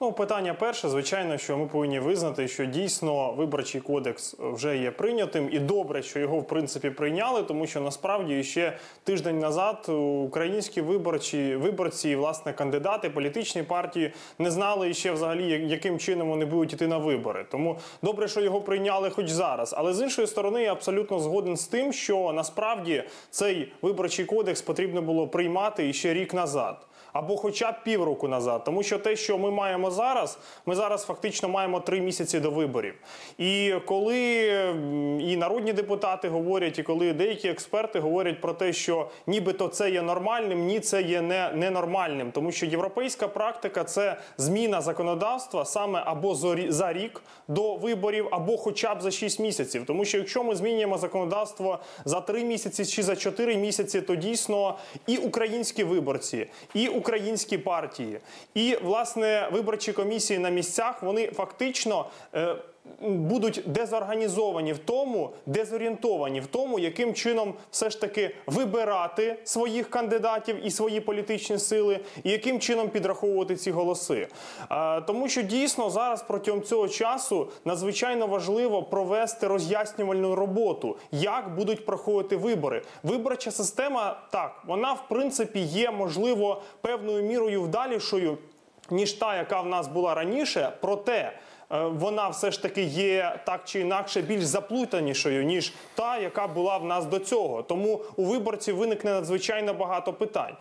[0.00, 5.48] Ну, питання перше, звичайно, що ми повинні визнати, що дійсно виборчий кодекс вже є прийнятим,
[5.52, 9.88] і добре, що його в принципі прийняли, тому що насправді ще тиждень назад
[10.24, 16.72] українські виборчі виборці, власне, кандидати, політичні партії не знали ще взагалі, яким чином вони будуть
[16.72, 17.46] іти на вибори.
[17.50, 19.74] Тому добре, що його прийняли хоч зараз.
[19.78, 25.02] Але з іншої сторони, я абсолютно згоден з тим, що насправді цей виборчий кодекс потрібно
[25.02, 26.86] було приймати іще рік назад
[27.18, 28.64] або хоча б півроку назад.
[28.64, 32.94] Тому що те, що ми маємо зараз, ми зараз фактично маємо три місяці до виборів.
[33.38, 34.18] І коли
[35.20, 40.02] і народні депутати говорять, і коли деякі експерти говорять про те, що нібито це є
[40.02, 46.34] нормальним, ні, це є не ненормальним, тому що європейська практика це зміна законодавства саме або
[46.68, 49.84] за рік до виборів, або хоча б за 6 місяців.
[49.86, 54.78] Тому що якщо ми змінюємо законодавство за 3 місяці чи за 4 місяці, то дійсно
[55.06, 57.05] і українські виборці, і українські
[57.58, 58.20] партії,
[58.54, 62.06] і власне виборчі комісії на місцях вони фактично.
[63.00, 70.66] Будуть дезорганізовані в тому, дезорієнтовані в тому, яким чином все ж таки вибирати своїх кандидатів
[70.66, 74.28] і свої політичні сили, і яким чином підраховувати ці голоси.
[74.70, 81.86] Е, Тому що дійсно зараз протягом цього часу надзвичайно важливо провести роз'яснювальну роботу, як будуть
[81.86, 82.82] проходити вибори.
[83.02, 88.38] Виборча система так, вона в принципі є можливо певною мірою вдалішою
[88.90, 91.32] ніж та, яка в нас була раніше, проте.
[91.72, 96.78] Е, Вона все ж таки є так чи інакше більш заплутанішою ніж та, яка була
[96.78, 97.62] в нас до цього.
[97.62, 100.54] Тому у виборців виникне надзвичайно багато питань.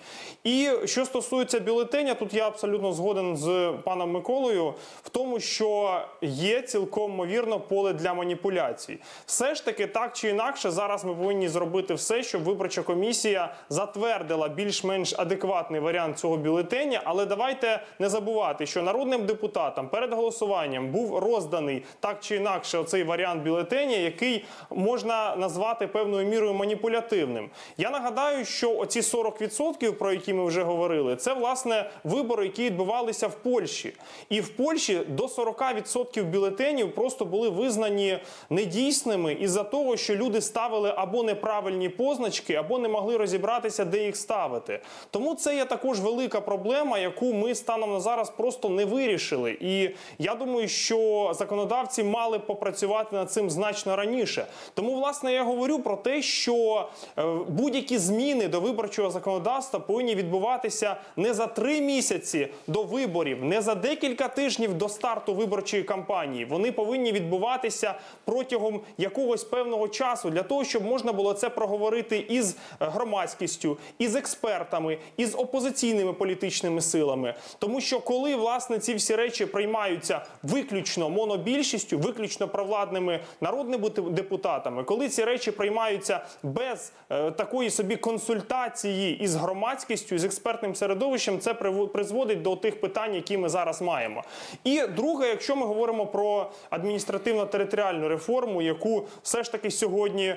[0.44, 6.62] І що стосується бюлетеня, тут я абсолютно згоден з паном Миколою в тому, що є
[6.62, 8.98] цілком ймовірно поле для маніпуляцій.
[9.26, 14.48] Все ж таки, так чи інакше, зараз ми повинні зробити все, щоб виборча комісія затвердила
[14.48, 17.02] більш-менш адекватний варіант цього бюлетеня.
[17.04, 23.04] Але давайте не забувати, що народним депутатам перед голосуванням був розданий так чи інакше оцей
[23.04, 27.50] варіант бюлетеня, який можна назвати певною мірою маніпулятивним.
[27.78, 33.28] Я нагадаю, що оці 40%, про які ми вже говорили, це власне вибори, які відбувалися
[33.28, 33.94] в Польщі.
[34.30, 40.94] І в Польщі до 40% бюлетенів просто були визнані недійсними із-за того, що люди ставили
[40.98, 44.80] або неправильні позначки, або не могли розібратися, де їх ставити.
[45.12, 49.58] Тому це є також велика проблема, яку ми станом на зараз просто не вирішили.
[49.62, 50.85] І я думаю, що
[51.34, 54.48] законодавці мали попрацювати над цим значно раніше.
[54.74, 60.96] Тому, власне, я говорю про те, що е, будь-які зміни до виборчого законодавства повинні відбуватися
[61.16, 66.46] не за три місяці до виборів, не за декілька тижнів до старту виборчої кампанії.
[66.46, 67.94] Вони повинні відбуватися
[68.26, 74.16] протягом якогось певного часу для того, щоб можна було це проговорити із е, громадськістю, із
[74.16, 77.34] експертами, із опозиційними політичними силами.
[77.60, 84.84] Тому що коли власне ці всі речі приймаються виключно виключно монобільшістю, виключно провладними народними депутатами,
[84.84, 91.54] коли ці речі приймаються без е, такої собі консультації із громадськістю, з експертним середовищем, це
[91.94, 94.24] призводить до тих питань, які ми зараз маємо.
[94.64, 100.36] І друге, якщо ми говоримо про адміністративно-територіальну реформу, яку все ж таки сьогодні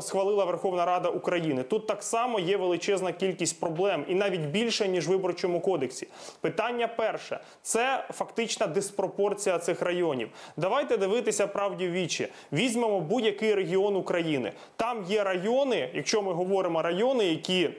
[0.00, 5.08] схвалила Верховна Рада України, тут так само є величезна кількість проблем, і навіть більше ніж
[5.08, 6.08] в виборчому кодексі.
[6.40, 10.28] Питання перше це фактична диспропорція цих районів.
[10.56, 12.28] Давайте дивитися правді вічі.
[12.52, 14.52] Візьмемо будь-який регіон України.
[14.76, 17.70] Там є райони, якщо ми говоримо райони, які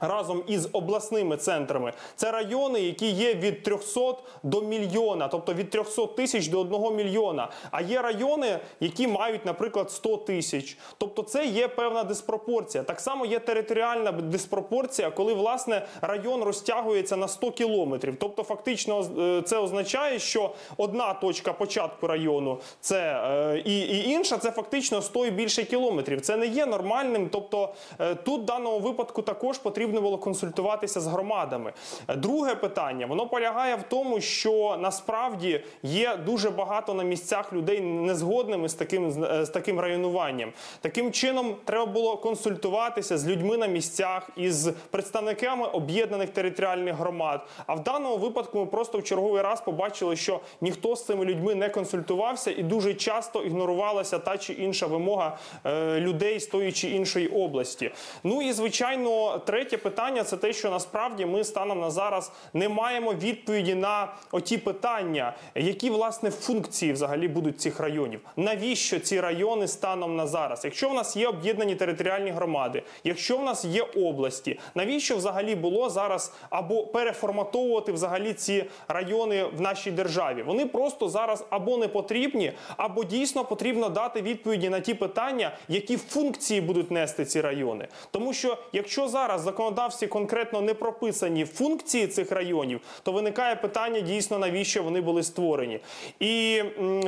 [0.00, 6.06] Разом із обласними центрами це райони, які є від 300 до мільйона, тобто від 300
[6.06, 7.48] тисяч до 1 мільйона.
[7.70, 10.78] А є райони, які мають, наприклад, 100 тисяч.
[10.98, 12.84] Тобто, це є певна диспропорція.
[12.84, 18.16] Так само є територіальна диспропорція, коли власне район розтягується на 100 кілометрів.
[18.20, 24.38] Тобто, фактично, е, це означає, що одна точка початку району це е, і, і інша,
[24.38, 26.20] це фактично 100 і більше кілометрів.
[26.20, 27.28] Це не є нормальним.
[27.32, 31.72] Тобто, е, тут в даному випадку також потрібно було консультуватися з громадами.
[32.08, 37.80] Е, Друге питання воно полягає в тому, що насправді є дуже багато на місцях людей
[37.80, 40.52] незгодними з таким е, з таким районуванням.
[40.80, 47.40] Таким чином треба було консультуватися з людьми на місцях із представниками об'єднаних територіальних громад.
[47.66, 51.54] А в даному випадку ми просто в черговий раз побачили, що ніхто з цими людьми
[51.54, 56.88] не консультувався, і дуже часто ігнорувалася та чи інша вимога е, людей з тої чи
[56.90, 57.90] іншої області.
[58.24, 63.14] Ну і звичайно, третє питання це те, що насправді ми станом на зараз не маємо
[63.14, 68.20] відповіді на оті питання, які власне функції взагалі будуть цих районів.
[68.36, 70.64] Навіщо ці райони станом на зараз?
[70.64, 75.90] Якщо в нас є об'єднані територіальні громади, якщо в нас є області, навіщо взагалі було
[75.90, 80.42] зараз або переформатовувати взагалі ці райони в нашій державі?
[80.42, 85.96] Вони просто зараз або не потрібні, або дійсно потрібно дати відповіді на ті питання, які
[85.96, 87.88] функції будуть нести ці райони.
[88.10, 94.00] Тому що якщо зараз в законодавстві конкретно не прописані функції цих районів, то виникає питання
[94.00, 95.80] дійсно навіщо вони були створені.
[96.20, 96.62] І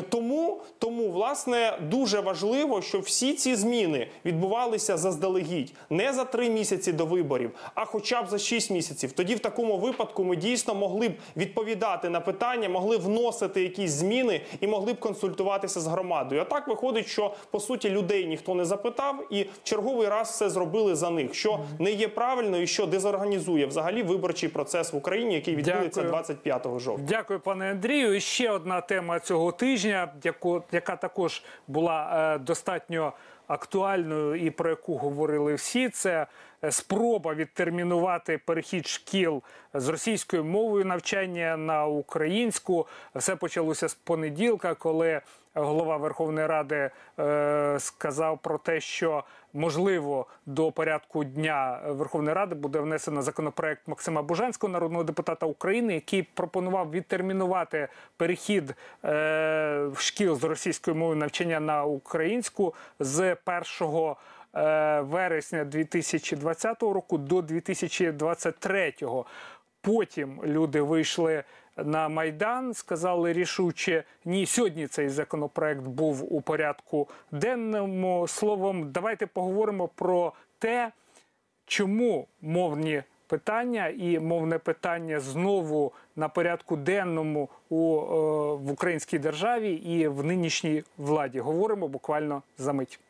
[0.08, 6.92] тому, тому власне дуже важливо, щоб всі ці зміни відбувалися заздалегідь, не за три місяці
[6.92, 9.12] до виборів, а хоча б за шість місяців.
[9.12, 14.40] Тоді в такому випадку ми дійсно могли б відповідати на питання, могли вносити якісь зміни
[14.60, 16.40] і могли б консультуватися з громадою.
[16.40, 20.50] А так виходить, що по суті людей ніхто не запитав, і в черговий раз все
[20.50, 25.34] зробили за них, що не є правильно і що дезорганізує взагалі виборчий процес в Україні,
[25.34, 26.08] який відбудеться Дякую.
[26.08, 27.06] 25 жовтня.
[27.08, 28.14] Дякую, пане Андрію.
[28.14, 33.12] І ще одна тема цього тижня, яку, яка також була е, достатньо
[33.46, 36.26] актуальною і про яку говорили всі, це
[36.64, 39.42] е, спроба відтермінувати перехід шкіл
[39.74, 42.86] з російською мовою навчання на українську.
[43.14, 45.20] Все почалося з понеділка, коли
[45.54, 52.78] голова Верховної Ради е, сказав про те, що можливо до порядку дня Верховної Ради буде
[52.78, 60.96] внесено законопроект Максима Бужанського, народного депутата України, який пропонував відтермінувати перехід е, шкіл з російською
[60.96, 63.36] мовою навчання на українську з
[63.80, 64.14] 1
[64.54, 68.94] е, вересня 2020 року до 2023.
[69.80, 71.44] Потім люди вийшли
[71.84, 74.46] на майдан, сказали рішуче ні.
[74.46, 78.28] Сьогодні цей законопроект був у порядку денному.
[78.28, 80.92] Словом, давайте поговоримо про те,
[81.66, 88.04] чому мовні питання і мовне питання знову на порядку денному у е,
[88.54, 91.40] в українській державі і в нинішній владі.
[91.40, 93.00] Говоримо буквально за мить.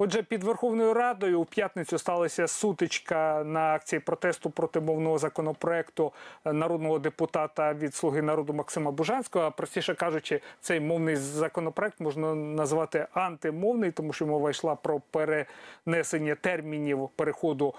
[0.00, 6.12] Отже, під Верховною Радою у п'ятницю сталася сутичка на акції протесту проти мовного законопроекту
[6.44, 9.44] народного депутата від Слуги народу Максима Бужанського.
[9.44, 16.34] А простіше кажучи, цей мовний законопроект можна назвати антимовний, тому що мова йшла про перенесення
[16.34, 17.74] термінів переходу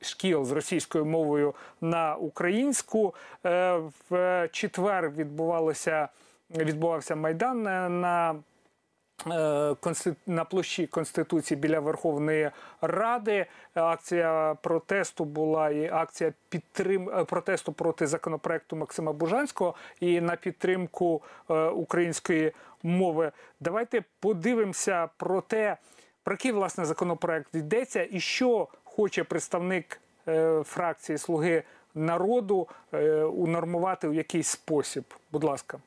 [0.00, 3.14] шкіл з російською мовою на українську.
[3.46, 6.08] Е, В четвер відбувалося
[6.50, 8.34] відбувався майдан е, на е,
[10.26, 12.50] на площі Конституції біля Верховної
[12.80, 13.46] Ради.
[13.74, 21.22] Акція протесту була і акція підтрим е, протесту проти законопроекту Максима Бужанського і на підтримку
[21.50, 23.32] е, української мови.
[23.60, 25.76] Давайте подивимося про те,
[26.22, 31.62] про який власне законопроект йдеться, і що хоче представник е, фракції Слуги
[31.94, 35.04] народу е, унормувати в якийсь спосіб.
[35.32, 35.78] Будь ласка.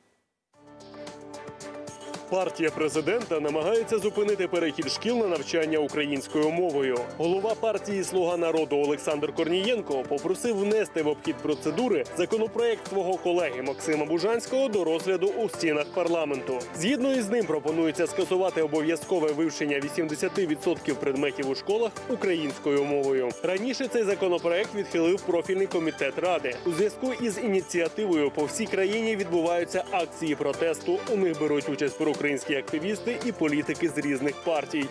[2.30, 6.98] Партія президента намагається зупинити перехід шкіл на навчання українською мовою.
[7.18, 14.04] Голова партії Слуга народу Олександр Корнієнко попросив внести в обхід процедури законопроект свого колеги Максима
[14.04, 16.58] Бужанського до розгляду у стінах парламенту.
[16.76, 23.28] Згідно із ним пропонується скасувати обов'язкове вивчення 80% предметів у школах українською мовою.
[23.42, 26.54] Раніше цей законопроект відхилив профільний комітет ради.
[26.66, 30.98] У зв'язку із ініціативою по всій країні відбуваються акції протесту.
[31.12, 34.84] У них беруть участь проукраїнські активісти і політики з різних партій.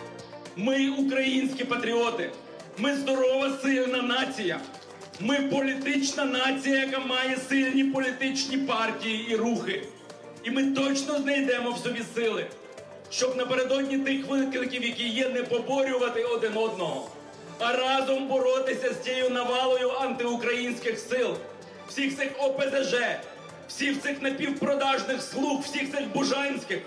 [0.56, 2.30] Ми українські патріоти.
[2.78, 4.60] Ми здорова, сильна нація.
[5.20, 9.82] Ми політична нація, яка має сильні політичні партії і рухи.
[10.44, 12.46] І ми точно знайдемо в собі сили,
[13.10, 17.10] щоб напередодні тих викликів, які є, не поборювати один одного,
[17.58, 21.36] а разом боротися з тією навалою антиукраїнських сил,
[21.88, 22.94] всіх цих ОПЗЖ,
[23.68, 26.78] всіх цих напівпродажних слуг, всіх цих бужанських.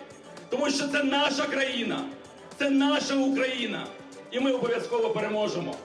[0.52, 2.04] Тому що це наша країна,
[2.60, 3.86] це наша Україна,
[4.32, 5.76] і ми обов'язково переможемо.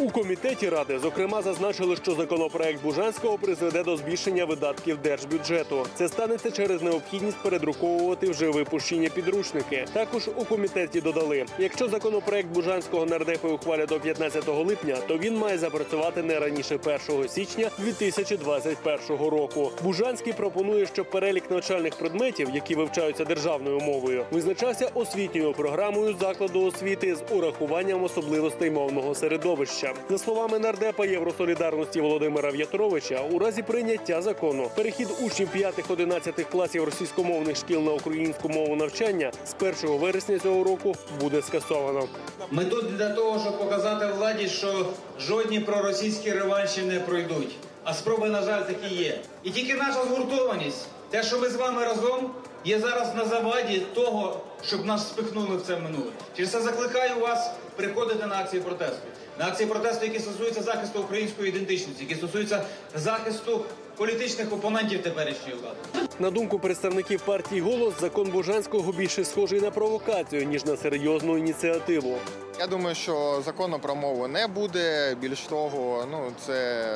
[0.00, 5.86] У комітеті ради зокрема зазначили, що законопроект Бужанського призведе до збільшення видатків держбюджету.
[5.94, 9.84] Це станеться через необхідність передруковувати вже випущені підручники.
[9.92, 15.58] Також у комітеті додали: якщо законопроект Бужанського нардепи ухвалять до 15 липня, то він має
[15.58, 16.78] запрацювати не раніше
[17.08, 19.70] 1 січня 2021 року.
[19.82, 27.14] Бужанський пропонує, щоб перелік навчальних предметів, які вивчаються державною мовою, визначався освітньою програмою закладу освіти
[27.14, 29.89] з урахуванням особливостей мовного середовища.
[30.10, 37.56] За словами нардепа Євросолідарності Володимира В'ятровича, у разі прийняття закону перехід учнів 5-11 класів російськомовних
[37.56, 42.08] шкіл на українську мову навчання з 1 вересня цього року буде скасовано.
[42.50, 44.86] Ми тут для того, щоб показати владі, що
[45.20, 47.56] жодні проросійські реванші не пройдуть.
[47.84, 49.18] А спроби, на жаль, такі є.
[49.42, 52.30] І тільки наша згуртованість, те, що ми з вами разом,
[52.64, 56.10] є зараз на заваді того, щоб нас спихнули в це минуле.
[56.36, 58.98] Через це закликаю вас приходити на акції протесту.
[59.38, 63.64] На акції протесту, які стосуються захисту української ідентичності, які стосуються захисту
[63.96, 66.08] політичних опонентів теперішньої влади.
[66.18, 72.18] На думку представників партії голос, закон Бужанського більше схожий на провокацію ніж на серйозну ініціативу.
[72.58, 75.16] Я думаю, що закону про мову не буде.
[75.20, 76.86] Більш того, ну це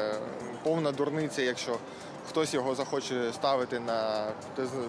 [0.62, 1.76] повна дурниця, якщо
[2.28, 4.26] хтось його захоче ставити на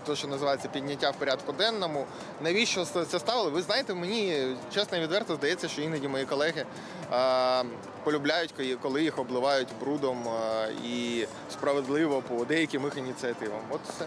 [0.06, 2.06] те, що називається підняття в порядку денному.
[2.42, 3.50] Навіщо це ставили?
[3.50, 6.66] Ви знаєте, мені чесно і відверто здається, що іноді мої колеги
[7.12, 7.64] а,
[8.04, 13.62] полюбляють, коли їх обливають брудом а, і справедливо по деяким їх ініціативам.
[13.70, 14.06] От все.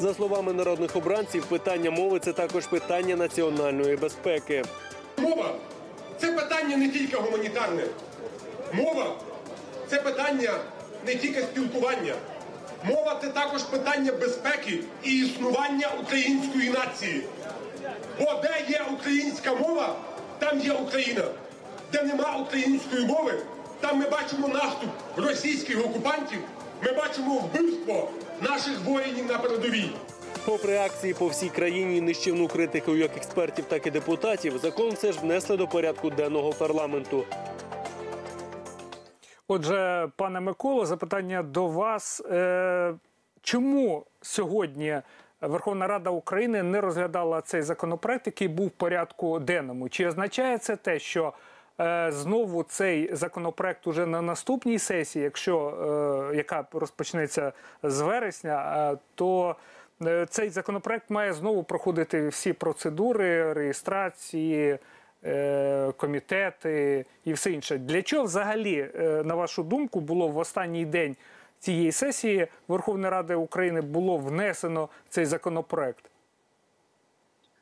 [0.00, 4.64] За словами народних обранців, питання мови це також питання національної безпеки.
[5.18, 5.54] Мова
[6.20, 7.84] це питання не тільки гуманітарне.
[8.72, 9.16] Мова
[9.90, 10.50] це питання
[11.06, 12.14] не тільки спілкування.
[12.84, 17.22] Мова це також питання безпеки і існування української нації.
[18.20, 19.96] Бо де є українська мова,
[20.38, 21.24] там є Україна.
[21.92, 23.32] Де нема української мови,
[23.80, 26.38] там ми бачимо наступ російських окупантів,
[26.84, 28.10] ми бачимо вбивство
[28.40, 29.90] наших воїнів на передовій.
[30.44, 35.18] Попри акції по всій країні нищівну критику як експертів, так і депутатів, закон все ж
[35.20, 37.24] внесли до порядку денного парламенту.
[39.48, 42.22] Отже, пане Миколо, запитання до вас.
[42.30, 42.94] Е,
[43.42, 45.00] чому сьогодні
[45.40, 49.88] Верховна Рада України не розглядала цей законопроект, який був в порядку денному?
[49.88, 51.32] Чи означає це те, що
[51.80, 55.68] е, знову цей законопроект уже на наступній сесії, якщо
[56.32, 59.56] е, яка розпочнеться з вересня, то
[60.28, 64.78] цей законопроект має знову проходити всі процедури реєстрації?
[65.24, 67.78] Е, комітети і все інше.
[67.78, 71.16] Для чого взагалі, е, на вашу думку, було в останній день
[71.58, 76.10] цієї сесії Верховної Ради України було внесено цей законопроект?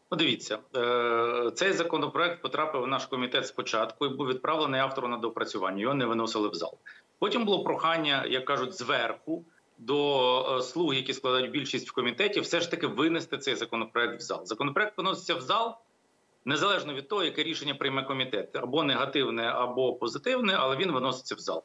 [0.09, 5.81] Подивіться, е, цей законопроект потрапив в наш комітет спочатку і був відправлений автору на доопрацювання.
[5.81, 6.79] Його не виносили в зал.
[7.19, 9.45] Потім було прохання, як кажуть, зверху
[9.79, 14.45] до слуг, які складають більшість в комітеті, все ж таки винести цей законопроект в зал.
[14.45, 15.77] Законопроект виноситься в зал.
[16.45, 21.39] Незалежно від того, яке рішення прийме комітет, або негативне, або позитивне, але він виноситься в
[21.39, 21.65] зал.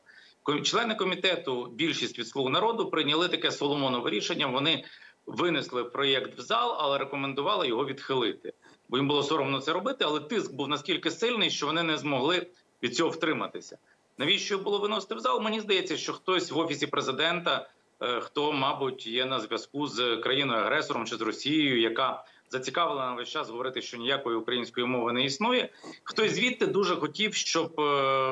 [0.63, 4.47] Члени комітету, більшість від слуг народу, прийняли таке Соломонове рішення.
[4.47, 4.83] Вони
[5.25, 8.53] винесли проєкт в зал, але рекомендували його відхилити.
[8.89, 12.47] Бо їм було соромно це робити, але тиск був наскільки сильний, що вони не змогли
[12.83, 13.77] від цього втриматися.
[14.17, 15.41] Навіщо було виносити в зал?
[15.41, 17.69] Мені здається, що хтось в офісі президента,
[18.21, 23.49] хто, мабуть, є на зв'язку з країною агресором чи з Росією, яка зацікавлена весь час
[23.49, 25.69] говорити, що ніякої української мови не існує.
[26.03, 27.81] Хтось звідти дуже хотів, щоб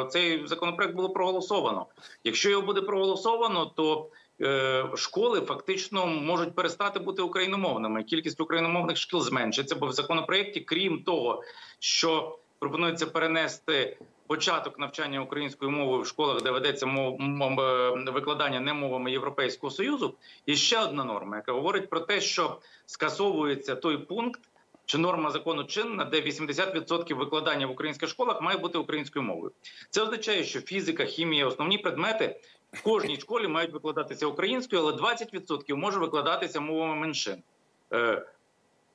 [0.09, 1.86] цей законопроект було проголосовано.
[2.24, 4.09] Якщо його буде проголосовано, то
[4.41, 8.03] е, школи фактично можуть перестати бути україномовними.
[8.03, 11.43] Кількість україномовних шкіл зменшиться, бо в законопроєкті, крім того,
[11.80, 13.97] що пропонується перенести
[14.28, 20.16] початок навчання українською мовою в школах, де ведеться е, викладання не мовами Європейського союзу.
[20.45, 24.41] І ще одна норма, яка говорить про те, що скасовується той пункт.
[24.88, 29.51] Чи норма закону чинна, де 80% викладання в українських школах має бути українською мовою?
[29.89, 32.39] Це означає, що фізика, хімія, основні предмети
[32.72, 37.43] в кожній школі мають викладатися українською, але 20% може викладатися мовами меншин.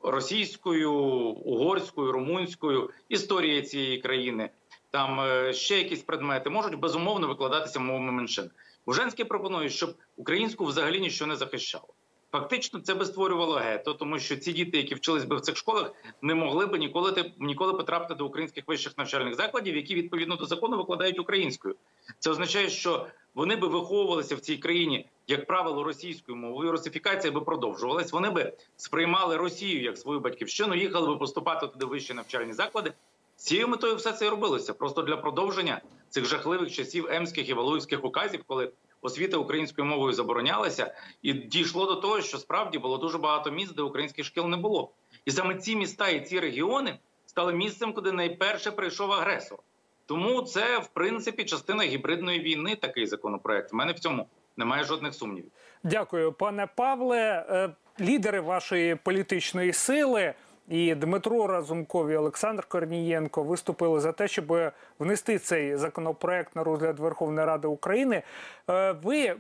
[0.02, 4.50] Російською, угорською, румунською, історія цієї країни,
[4.90, 8.50] там е, ще якісь предмети можуть безумовно викладатися мовами меншин.
[8.86, 11.88] Бужанський пропонує, щоб українську взагалі нічого не захищало.
[12.32, 15.92] Фактично, це би створювало гето, тому що ці діти, які вчились би в цих школах,
[16.22, 20.76] не могли би ніколи ніколи потрапити до українських вищих навчальних закладів, які відповідно до закону
[20.76, 21.76] викладають українською.
[22.18, 26.72] Це означає, що вони би виховувалися в цій країні, як правило, російською мовою.
[26.72, 28.12] Русифікація би продовжувалась.
[28.12, 32.92] Вони би сприймали Росію як свою батьківщину, їхали би поступати туди вищі навчальні заклади.
[33.36, 38.04] Цією метою все це і робилося просто для продовження цих жахливих часів емських і валуївських
[38.04, 38.72] указів, коли
[39.02, 43.82] освіта українською мовою заборонялася, і дійшло до того, що справді було дуже багато міст, де
[43.82, 44.92] українських шкіл не було.
[45.24, 49.58] І саме ці міста і ці регіони стали місцем, куди найперше прийшов агресор.
[50.06, 52.76] Тому це в принципі частина гібридної війни.
[52.76, 53.72] Такий законопроект.
[53.72, 55.50] У мене в цьому немає жодних сумнівів.
[55.84, 57.46] Дякую, пане Павле.
[57.50, 57.70] Е,
[58.00, 60.34] Лідери вашої політичної сили
[60.68, 66.98] і Дмитро Разумков і Олександр Корнієнко виступили за те, щоб внести цей законопроект на розгляд
[66.98, 68.22] Верховної Ради України.
[68.70, 69.36] Е, Ви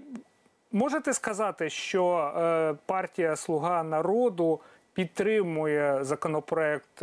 [0.72, 4.60] можете сказати, що е, партія Слуга народу
[4.94, 7.02] підтримує законопроект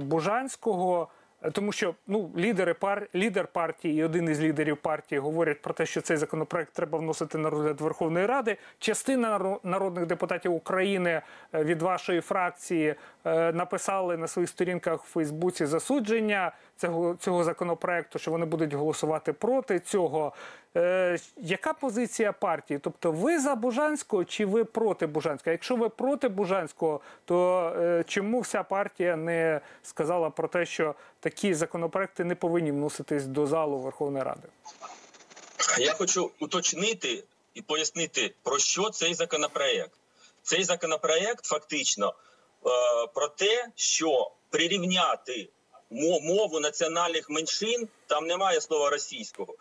[0.00, 1.08] Бужанського?
[1.52, 5.86] Тому що ну лідери пар лідер партії і один із лідерів партії говорять про те,
[5.86, 8.56] що цей законопроект треба вносити на розгляд Верховної Ради.
[8.78, 11.22] Частина народних депутатів України
[11.54, 12.94] е, від вашої фракції
[13.24, 19.32] е, написали на своїх сторінках в Фейсбуці засудження цього цього законопроекту, що вони будуть голосувати
[19.32, 20.32] проти цього.
[20.76, 22.80] Е, яка позиція партії?
[22.82, 25.52] Тобто, ви за Бужанського чи ви проти Бужанського?
[25.52, 31.54] Якщо ви проти Бужанського, то е, чому вся партія не сказала про те, що такі
[31.54, 34.48] законопроекти не повинні вноситись до залу Верховної Ради?
[35.78, 37.24] Я хочу уточнити
[37.54, 39.92] і пояснити, про що цей законопроект.
[40.42, 42.70] Цей законопроект фактично е,
[43.14, 45.48] про те, що прирівняти
[45.90, 49.54] мову національних меншин, там немає слова російського,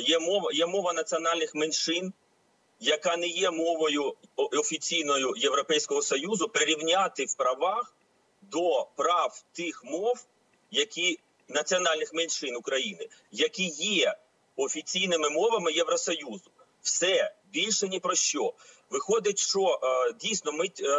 [0.00, 2.12] є мова, є мова національних меншин,
[2.80, 7.94] яка не є мовою офіційною Європейського Союзу, прирівняти в правах
[8.42, 10.26] до прав тих мов,
[10.70, 11.18] які
[11.48, 14.16] національних меншин України, які є
[14.56, 16.50] офіційними мовами Євросоюзу.
[16.82, 18.52] Все більше ні про що.
[18.90, 20.90] Виходить, що е, дійсно ми е,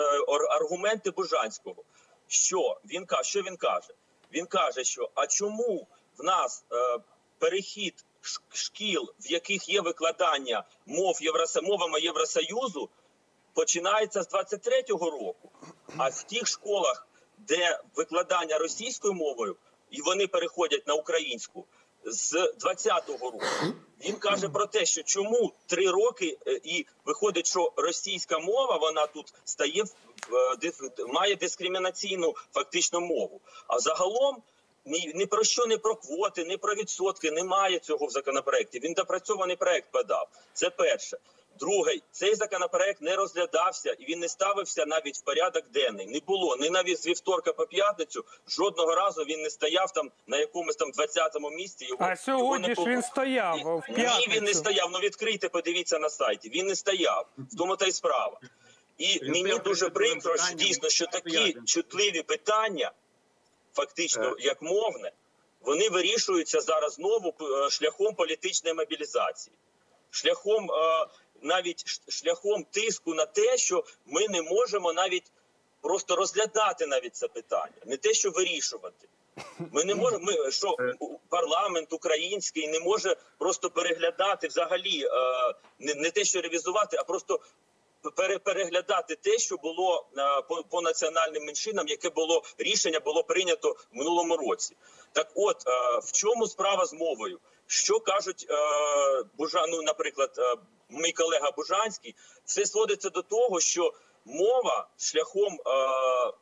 [0.50, 1.84] аргументи Бужанського.
[2.28, 3.30] Що він каже?
[3.30, 3.94] Що він каже?
[4.34, 7.00] Він каже, що а чому в нас е,
[7.38, 8.06] перехід
[8.54, 11.62] шкіл, в яких є викладання мов Євросо...
[11.62, 12.90] мовами Євросоюзу,
[13.54, 15.52] починається з 23-го року.
[15.98, 17.08] А в тих школах,
[17.38, 19.56] де викладання російською мовою,
[19.92, 21.66] і вони переходять на українську
[22.06, 23.42] з 20-го року.
[24.06, 29.08] Він каже про те, що чому три роки е, і виходить, що російська мова вона
[29.08, 29.84] тут стає
[30.62, 33.42] диф- має дискримінаційну фактично мову.
[33.68, 34.38] А загалом
[34.86, 37.32] ні, ні про що, не про квоти, не про відсотки.
[37.32, 38.80] Немає цього в законопроекті.
[38.80, 40.28] Він допрацьований проект подав.
[40.54, 41.18] Це перше.
[41.60, 46.08] Друге, цей законопроект не розглядався і він не ставився навіть в порядок денний.
[46.08, 48.26] Не було ні навіть з вівторка по п'ятницю.
[48.48, 51.86] Жодного разу він не стояв там на якомусь там 20-му місці.
[51.86, 54.90] Його, А його сьогодні не ж він стояв в Ні, він не стояв.
[54.92, 56.50] Ну відкрийте, подивіться на сайті.
[56.50, 57.26] Він не стояв.
[57.38, 58.40] В тому та й справа.
[58.98, 62.92] І мені дуже прикро, що дійсно, що такі чутливі питання,
[63.74, 65.12] фактично як мовне,
[65.62, 69.56] вони вирішуються зараз знову е, шляхом політичної мобілізації,
[70.10, 71.08] шляхом е,
[71.42, 75.32] навіть шляхом тиску на те, що ми не можемо навіть
[75.82, 79.08] просто розглядати навіть це питання, не те, що вирішувати.
[79.72, 80.26] Ми не можемо.
[80.26, 80.76] Ми що
[81.30, 85.10] парламент український не може просто переглядати взагалі е,
[85.80, 87.40] не, не те, що ревізувати, а просто
[88.16, 93.76] пере- переглядати те, що було е, по, по національним меншинам, яке було рішення було прийнято
[93.94, 94.76] в минулому році.
[95.12, 97.40] Так, от е, в чому справа з мовою?
[97.72, 98.56] Що кажуть е,
[99.38, 100.56] Бужа, ну, наприклад, е,
[100.90, 102.16] мій колега Бужанський,
[102.46, 103.94] все сводиться до того, що
[104.26, 105.60] мова шляхом е,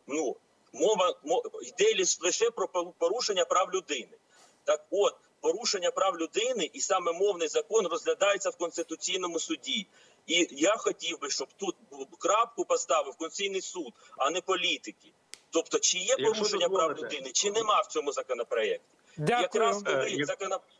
[0.08, 0.36] ну
[0.74, 2.68] мова мо- йде лише про
[3.00, 4.18] порушення прав людини.
[4.64, 9.88] Так, от порушення прав людини, і саме мовний закон розглядається в конституційному суді.
[10.28, 11.76] І я хотів би, щоб тут
[12.20, 15.12] крапку поставив Конституційний суд, а не політики.
[15.50, 18.97] Тобто, чи є порушення прав людини, чи нема в цьому законопроєкті.
[19.18, 19.42] Дякую.
[19.42, 20.26] Якраз коли,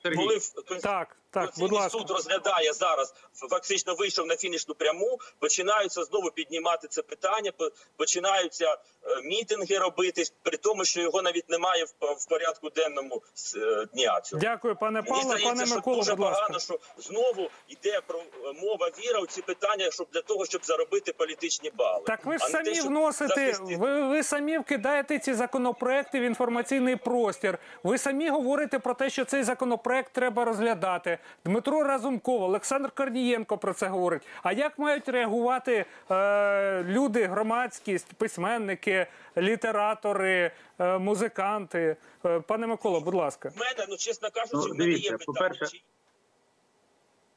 [0.06, 1.90] Е, коли в Так, так, будь ласка.
[1.90, 3.14] суд розглядає зараз,
[3.50, 7.52] фактично вийшов на фінішну пряму, починаються знову піднімати це питання,
[7.98, 13.56] починаються е, мітинги робити, при тому, що його навіть немає в, в порядку денному з
[13.56, 14.40] е, дня цього.
[14.42, 15.24] Дякую, пане Мені Павло.
[15.24, 16.42] здається, Пане що дуже будь ласка.
[16.42, 18.24] погано, що знову йде про
[18.62, 22.04] мова віра у ці питання, щоб для того, щоб заробити політичні бали.
[22.08, 23.76] Так ви ж не те, самі вносите, захистити.
[23.78, 27.58] ви, ви самі вкидаєте ці законопроекти в інформаційний простір.
[27.84, 31.18] Ви самі говорите про те, що цей законопроект треба розглядати.
[31.46, 34.22] Дмитро Разумков, Олександр Корнієнко про це говорить.
[34.44, 39.08] А як мають реагувати е, люди, громадськість, письменники,
[39.38, 41.96] літератори, е, музиканти?
[42.26, 43.50] Е, пане Микола, будь ласка.
[43.56, 45.26] В мене, ну чесно кажучи, Ну, в мене дивіться, є питання.
[45.50, 45.78] по-перше,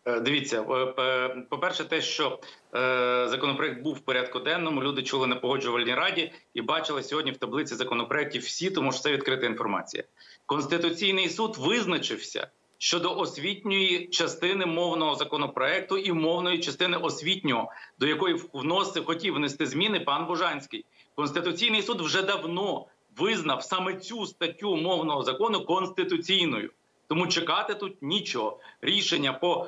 [0.04, 2.38] Е, Дивіться, е, е, по-перше, те, що
[2.74, 7.36] е, законопроект був в порядку денному, люди чули на погоджувальній раді і бачили сьогодні в
[7.36, 10.04] таблиці законопроєктів всі, тому що це відкрита інформація.
[10.50, 12.48] Конституційний суд визначився
[12.78, 20.00] щодо освітньої частини мовного законопроекту і мовної частини освітнього, до якої вносив хотів внести зміни
[20.00, 20.84] пан Бужанський.
[21.14, 22.86] Конституційний суд вже давно
[23.16, 26.70] визнав саме цю статтю мовного закону конституційною.
[27.08, 28.60] Тому чекати тут нічого.
[28.80, 29.66] Рішення по,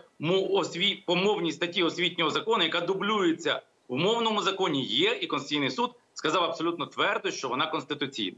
[0.50, 1.02] осві...
[1.06, 6.44] по мовній статті освітнього закону, яка дублюється в мовному законі, є, і Конституційний суд сказав
[6.44, 8.36] абсолютно твердо, що вона конституційна.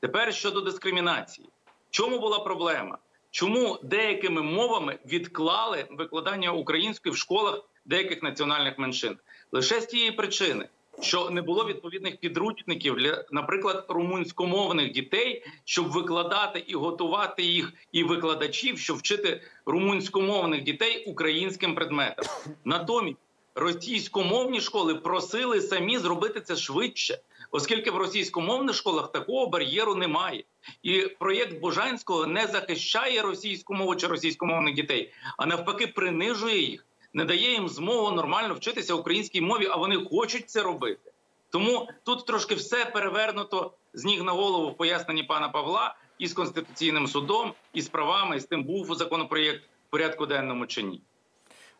[0.00, 1.48] Тепер щодо дискримінації.
[1.96, 2.98] Чому була проблема?
[3.30, 9.16] Чому деякими мовами відклали викладання української в школах деяких національних меншин?
[9.52, 10.68] Лише з тієї причини,
[11.00, 18.04] що не було відповідних підручників для, наприклад, румунськомовних дітей, щоб викладати і готувати їх і
[18.04, 22.24] викладачів, щоб вчити румунськомовних дітей українським предметам.
[22.64, 23.18] Натомість
[23.54, 27.18] російськомовні школи просили самі зробити це швидше,
[27.50, 30.44] оскільки в російськомовних школах такого бар'єру немає.
[30.82, 37.24] І проєкт Бужанського не захищає російську мову чи російськомовних дітей, а навпаки, принижує їх, не
[37.24, 41.12] дає їм змогу нормально вчитися українській мові, а вони хочуть це робити.
[41.50, 46.32] Тому тут трошки все перевернуто з ніг на голову в поясненні пана Павла і з
[46.32, 51.00] конституційним судом, і з правами, і з тим був законопроєкт в порядку денному чи ні.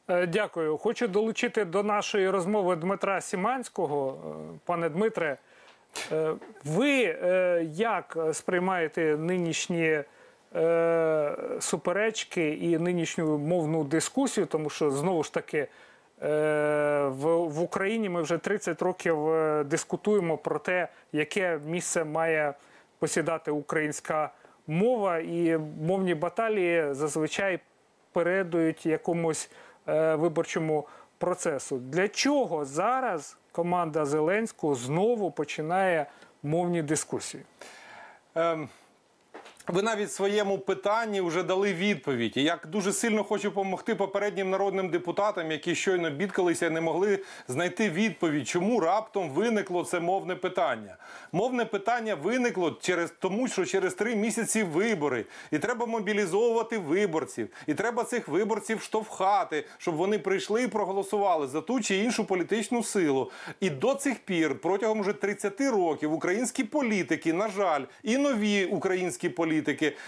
[0.08, 0.78] Е, Дякую.
[0.78, 4.18] Хочу долучити до нашої розмови Дмитра Сіманського.
[4.54, 5.38] Е, Пане Дмитре,
[6.64, 10.02] ви е, як сприймаєте нинішні
[10.56, 14.46] е, суперечки і нинішню мовну дискусію?
[14.46, 15.68] Тому що знову ж таки е,
[17.08, 22.54] в, Україні ми вже 30 років е, дискутуємо про те, яке місце має
[22.98, 24.30] посідати українська
[24.66, 27.58] мова, і мовні баталії зазвичай
[28.12, 29.50] передують якомусь
[29.88, 30.86] е, виборчому
[31.18, 31.76] процесу.
[31.78, 36.06] Для чого зараз команда Зеленського знову починає
[36.42, 37.42] мовні дискусії?
[38.34, 38.68] Ем,
[39.68, 42.36] ви навіть своєму питанні вже дали відповідь.
[42.36, 47.18] І Я дуже сильно хочу допомогти попереднім народним депутатам, які щойно бідкалися і не могли
[47.48, 50.96] знайти відповідь, чому раптом виникло це мовне питання.
[51.32, 57.74] Мовне питання виникло через тому, що через три місяці вибори, і треба мобілізовувати виборців, і
[57.74, 63.30] треба цих виборців штовхати, щоб вони прийшли і проголосували за ту чи іншу політичну силу.
[63.60, 69.28] І до цих пір, протягом вже 30 років, українські політики, на жаль, і нові українські
[69.28, 69.55] політики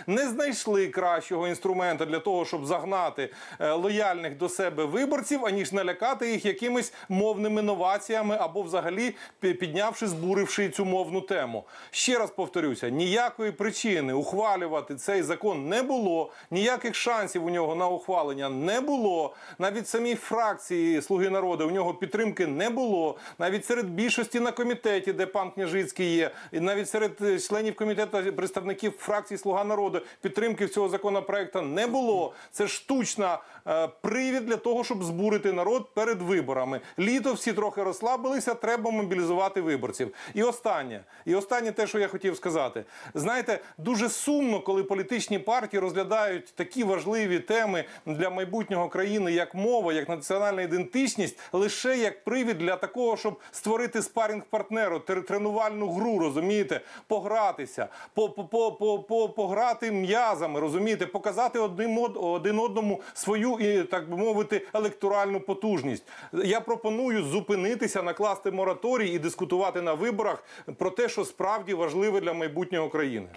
[0.07, 3.31] не знайшли кращого інструменту для того, щоб загнати
[3.61, 10.69] е, лояльних до себе виборців, аніж налякати їх якимись мовними новаціями або взагалі піднявши, збуривши
[10.69, 11.65] цю мовну тему.
[11.91, 17.89] Ще раз повторюся: ніякої причини ухвалювати цей закон не було, ніяких шансів у нього на
[17.89, 19.35] ухвалення не було.
[19.59, 23.19] Навіть самій фракції Слуги народу у нього підтримки не було.
[23.39, 28.33] Навіть серед більшості на комітеті, де пан Княжицький є, і навіть серед е, членів комітету
[28.33, 32.33] представників фракції Слуга народу підтримки цього законопроекту не було.
[32.53, 33.39] Це штучна
[34.01, 36.81] привід для того, щоб збурити народ перед виборами.
[36.99, 40.15] Літо всі трохи розслабилися, треба мобілізувати виборців.
[40.35, 42.85] І останнє, і останнє те, що я хотів сказати.
[43.15, 49.93] Знаєте, дуже сумно, коли політичні партії розглядають такі важливі теми для майбутнього країни, як мова,
[49.93, 56.19] як національна ідентичність, лише як привід для такого, щоб створити спарінг партнеру, тр- тренувальну гру,
[56.19, 63.01] розумієте, погратися, по, по, по, по, по, пограти м'язами, розумієте, показати одним од- один одному
[63.15, 66.05] свою і так би мовити електоральну потужність.
[66.33, 70.45] Я пропоную зупинитися, накласти мораторій і дискутувати на виборах
[70.79, 73.29] про те, що справді важливе для майбутнього країни.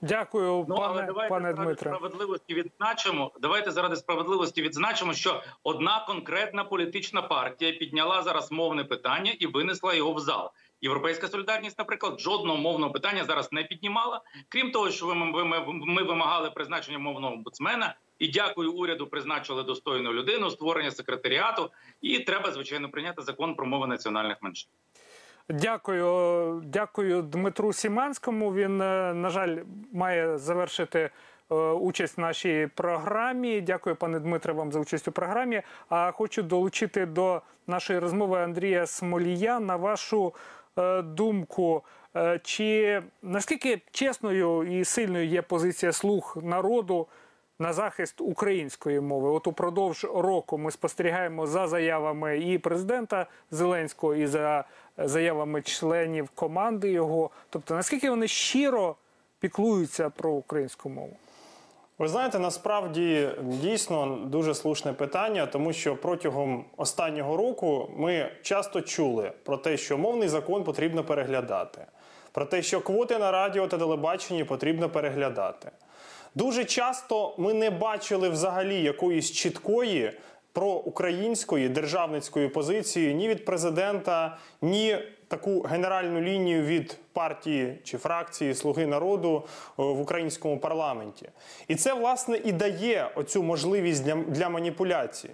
[0.00, 1.90] Дякую, Ну, але пане, давайте пане заради Дмитре.
[1.90, 3.30] справедливості відзначимо.
[3.40, 9.94] Давайте заради справедливості відзначимо, що одна конкретна політична партія підняла зараз мовне питання і винесла
[9.94, 10.50] його в зал.
[10.80, 14.20] Європейська солідарність, наприклад, жодного мовного питання зараз не піднімала.
[14.48, 17.94] Крім того, що ми, ми, ми вимагали призначення мовного омбудсмена.
[18.18, 21.70] І дякую уряду, призначили достойну людину, створення секретаріату.
[22.00, 24.68] І треба звичайно прийняти закон про мови національних меншин.
[25.48, 28.54] Дякую, дякую Дмитру Сіманському.
[28.54, 29.58] Він, е, на жаль,
[29.92, 31.10] має завершити
[31.50, 33.60] е, участь в нашій програмі.
[33.60, 35.62] Дякую, пане Дмитре, вам за участь у програмі.
[35.88, 40.34] А хочу долучити до нашої розмови Андрія Смолія на вашу
[40.78, 41.84] е, думку.
[42.42, 47.06] Чи наскільки чесною і сильною є позиція слуг народу
[47.58, 49.30] на захист української мови?
[49.30, 54.64] От упродовж року ми спостерігаємо за заявами і президента Зеленського, і за
[54.98, 57.30] заявами членів команди його.
[57.50, 58.96] Тобто, наскільки вони щиро
[59.40, 61.16] піклуються про українську мову?
[61.98, 69.32] Ви знаєте, насправді дійсно дуже слушне питання, тому що протягом останнього року ми часто чули
[69.44, 71.86] про те, що мовний закон потрібно переглядати,
[72.32, 75.70] про те, що квоти на радіо та телебаченні потрібно переглядати.
[76.34, 80.12] Дуже часто ми не бачили взагалі якоїсь чіткої
[80.52, 84.98] проукраїнської державницької позиції ні від президента, ні
[85.28, 91.28] таку генеральну лінію від партії чи фракції Слуги народу е, в українському парламенті.
[91.68, 95.32] І це власне і дає оцю можливість для, для маніпуляції.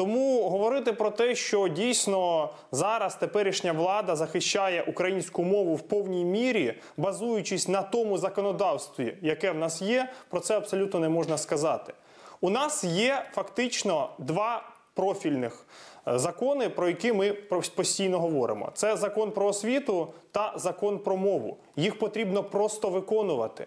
[0.00, 6.74] Тому говорити про те, що дійсно зараз теперішня влада захищає українську мову в повній мірі,
[6.96, 11.92] базуючись на тому законодавстві, яке в нас є, про це абсолютно не можна сказати.
[12.40, 15.66] У нас є фактично два профільних
[16.08, 17.32] е, закони, про які ми
[17.74, 18.70] постійно говоримо.
[18.74, 21.56] Це закон про освіту та закон про мову.
[21.76, 23.66] Їх потрібно просто виконувати.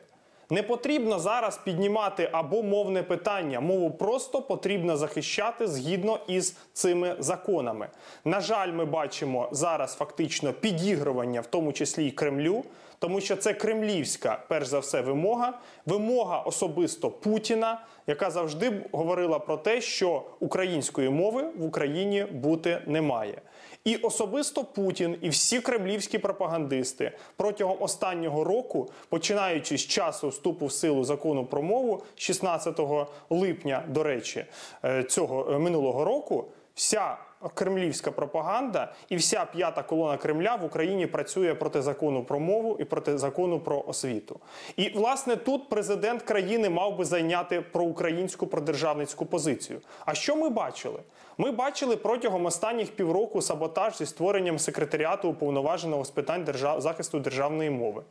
[0.54, 3.60] Не потрібно зараз піднімати або мовне питання.
[3.60, 7.88] Мову просто потрібно захищати згідно із цими законами.
[8.26, 12.64] На жаль, ми бачимо зараз фактично підігрування, в тому числі і Кремлю,
[13.00, 19.58] тому що це кремлівська, перш за все, вимога, вимога особисто Путіна, яка завжди говорила про
[19.58, 23.42] те, що української мови в Україні бути немає.
[23.86, 30.72] І особисто Путін і всі кремлівські пропагандисти протягом останнього року, починаючи з часу вступу в
[30.72, 32.80] силу закону про мову, 16
[33.30, 34.46] липня, до речі,
[34.86, 37.18] е, цього е, минулого року, вся
[37.54, 42.84] кремлівська пропаганда і вся п'ята колона Кремля в Україні працює проти закону про мову і
[42.84, 44.40] проти закону про освіту.
[44.76, 49.82] І власне тут президент країни мав би зайняти проукраїнську продержавницьку позицію.
[50.06, 51.00] А що ми бачили?
[51.38, 56.82] Ми бачили протягом останніх півроку саботаж зі створенням секретаріату уповноваженого з питань держав...
[56.82, 58.04] захисту державної мови.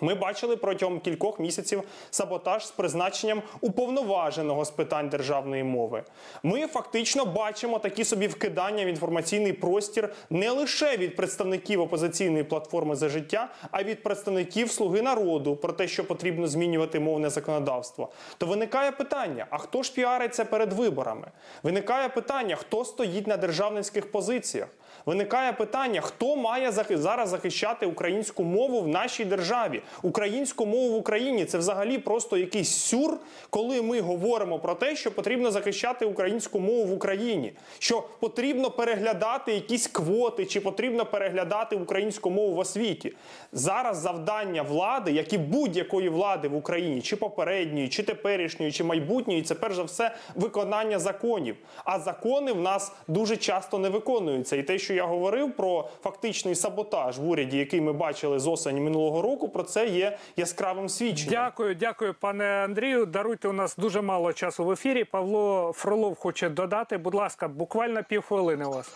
[0.00, 6.02] Ми бачили протягом кількох місяців саботаж з призначенням уповноваженого з питань державної мови.
[6.42, 12.96] Ми фактично бачимо такі собі вкидання в інформаційний простір не лише від представників опозиційної платформи
[12.96, 18.08] за життя, а від представників Слуги народу про те, що потрібно змінювати мовне законодавство.
[18.38, 21.26] То виникає питання: а хто ж піариться перед виборами?
[21.62, 24.68] Виникає питання, хто стоїть на державницьких позиціях.
[25.06, 29.82] Виникає питання, хто має зараз захищати українську мову в нашій державі.
[30.02, 33.18] Українську мову в Україні це взагалі просто якийсь сюр,
[33.50, 39.52] коли ми говоримо про те, що потрібно захищати українську мову в Україні, що потрібно переглядати
[39.52, 43.12] якісь квоти, чи потрібно переглядати українську мову в освіті.
[43.52, 49.42] Зараз завдання влади, як і будь-якої влади в Україні, чи попередньої, чи теперішньої, чи майбутньої,
[49.42, 51.56] це перш за все виконання законів.
[51.84, 54.56] А закони в нас дуже часто не виконуються.
[54.56, 58.80] І те, що я говорив про фактичний саботаж в уряді, який ми бачили з осені
[58.80, 61.30] минулого року, про це є яскравим свідченням.
[61.30, 63.06] Дякую, дякую, пане Андрію.
[63.06, 65.04] Даруйте у нас дуже мало часу в ефірі.
[65.04, 66.98] Павло Фролов хоче додати.
[66.98, 68.90] Будь ласка, буквально півхвилини у вас.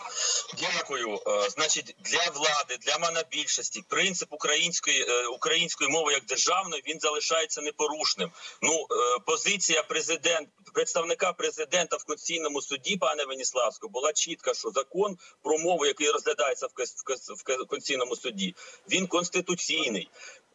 [0.57, 1.19] Дякую.
[1.27, 7.61] Е, Значить, для влади, для монобільшості, принцип української е, української мови як державної він залишається
[7.61, 8.31] непорушним.
[8.61, 15.17] Ну е, позиція президент представника президента в конституційному суді, пане Веніславського, була чітка, що закон
[15.43, 18.55] про мову, який розглядається в кон- в кон- в кон- конституційному суді,
[18.91, 20.09] він конституційний.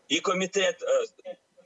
[0.09, 0.83] І комітет.
[0.83, 1.05] е,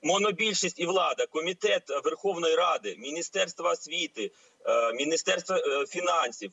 [0.03, 4.31] Монобільшість і влада, комітет Верховної Ради, Міністерство освіти,
[4.67, 6.53] е, Міністерство е, фінансів,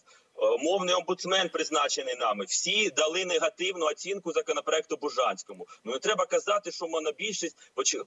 [0.60, 2.46] мовний омбудсмен призначений нами.
[2.46, 5.68] Всі дали негативну оцінку законопроекту Бужанському.
[5.84, 7.58] Ну не треба казати, що монобільшість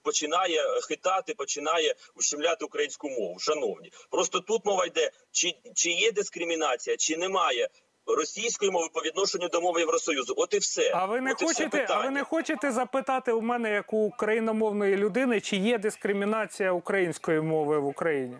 [0.02, 3.38] починає хитати, починає ущемляти українську мову.
[3.38, 7.68] Шановні, просто тут мова йде, чи, чи є дискримінація, чи немає.
[8.14, 10.34] Російської мови по відношенню до мови Євросоюзу.
[10.36, 10.92] От і все.
[10.94, 14.96] А ви не От хочете, а ви не хочете запитати у мене, як у україномовної
[14.96, 18.36] людини, чи є дискримінація української мови в Україні?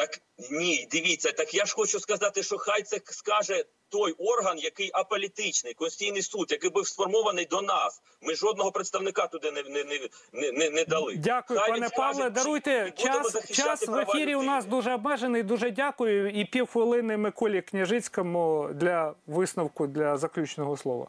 [0.00, 0.20] Так
[0.50, 5.74] ні, дивіться, так я ж хочу сказати, що хай це скаже той орган, який аполітичний,
[5.74, 8.02] Конституційний суд, який був сформований до нас.
[8.22, 9.84] Ми жодного представника туди не, не,
[10.32, 11.16] не, не, не, дали.
[11.16, 12.30] Дякую, Хай пане він скаже, Павле.
[12.30, 13.50] Даруйте час.
[13.50, 15.42] Час в ефірі у нас дуже обмежений.
[15.42, 16.30] Дуже дякую.
[16.30, 21.06] І півхвилини Миколі Княжицькому для висновку для заключного слова.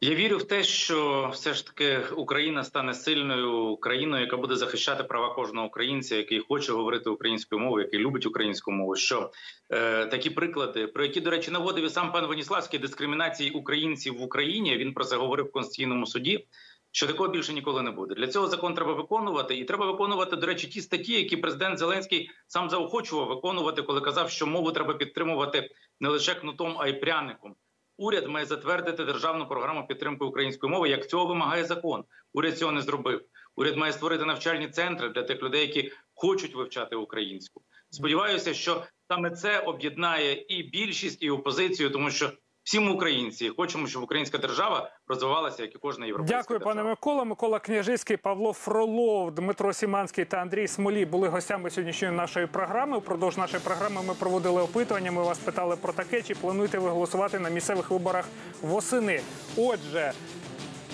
[0.00, 5.04] Я вірю в те, що все ж таки Україна стане сильною країною, яка буде захищати
[5.04, 8.96] права кожного українця, який хоче говорити українською мовою, який любить українську мову.
[8.96, 9.30] Що
[9.70, 14.22] е, такі приклади, про які, до речі, наводив і сам пан Веніславський дискримінації українців в
[14.22, 14.76] Україні.
[14.76, 16.46] Він про це говорив в конституційному суді.
[16.92, 18.14] Що такого більше ніколи не буде.
[18.14, 22.30] Для цього закон треба виконувати, і треба виконувати, до речі, ті статті, які президент Зеленський
[22.46, 25.70] сам заохочував виконувати, коли казав, що мову треба підтримувати
[26.00, 27.54] не лише кнутом, а й пряником.
[28.00, 32.04] Уряд має затвердити державну програму підтримки української мови, як цього вимагає закон.
[32.32, 33.24] Уряд цього не зробив.
[33.56, 37.62] Уряд має створити навчальні центри для тих людей, які хочуть вивчати українську.
[37.90, 42.32] Сподіваюся, що саме це об'єднає і більшість, і опозицію, тому що
[42.68, 46.38] всі ми українці хочемо, щоб українська держава розвивалася, як і кожна європейська.
[46.38, 47.24] Дякую, пане Микола.
[47.24, 52.96] Микола Княжицький, Павло Фролов, Дмитро Сіманський та Андрій Смолі були гостями сьогоднішньої нашої програми.
[52.96, 55.12] Упродовж нашої програми ми проводили опитування.
[55.12, 58.24] Ми вас питали про таке, чи плануєте ви голосувати на місцевих виборах
[58.62, 59.20] восени.
[59.56, 60.12] Отже.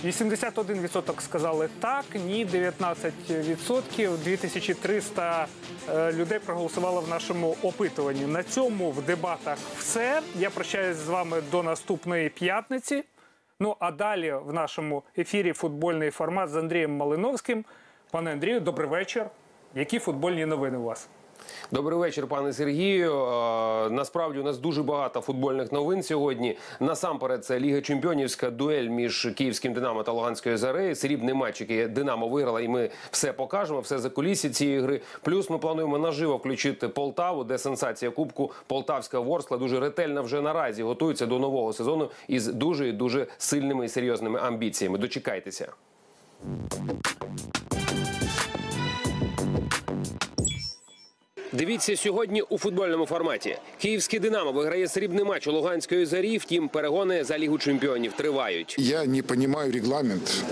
[0.05, 4.17] 81% сказали так, ні, 19%.
[4.17, 5.47] 2300
[5.89, 8.27] е, людей проголосувало в нашому опитуванні.
[8.27, 10.23] На цьому в дебатах все.
[10.39, 13.05] Я прощаюсь з вами до наступної п'ятниці.
[13.61, 17.65] Ну а далі в нашому ефірі футбольний формат з Андрієм Малиновським.
[18.11, 19.27] Пане Андрію, добрий вечір.
[19.75, 21.09] Які футбольні новини у вас?
[21.71, 23.15] Добрий вечір, пане Сергію.
[23.15, 26.57] Е, Насправді у нас дуже багато футбольних новин сьогодні.
[26.81, 30.95] Насамперед, це Ліга Чемпіонівська дуель між київським Динамо та Луганською Зарею.
[30.95, 35.01] Срібний матч, який Динамо виграла, і ми все покажемо, все за кулісі цієї гри.
[35.23, 40.83] Плюс ми плануємо наживо включити Полтаву, де сенсація Кубку Полтавська Ворскла дуже ретельно вже наразі
[40.83, 44.99] готується до нового сезону із дуже і дуже сильними і серйозними амбіціями.
[44.99, 45.73] Дочекайтеся.
[51.55, 53.57] Дивіться сьогодні у футбольному форматі.
[53.79, 56.39] Київський Динамо виграє срібний матч у Луганської зарі.
[56.39, 58.77] Втім, перегони за лігу чемпіонів тривають.
[58.79, 60.45] Я не розумію регламент.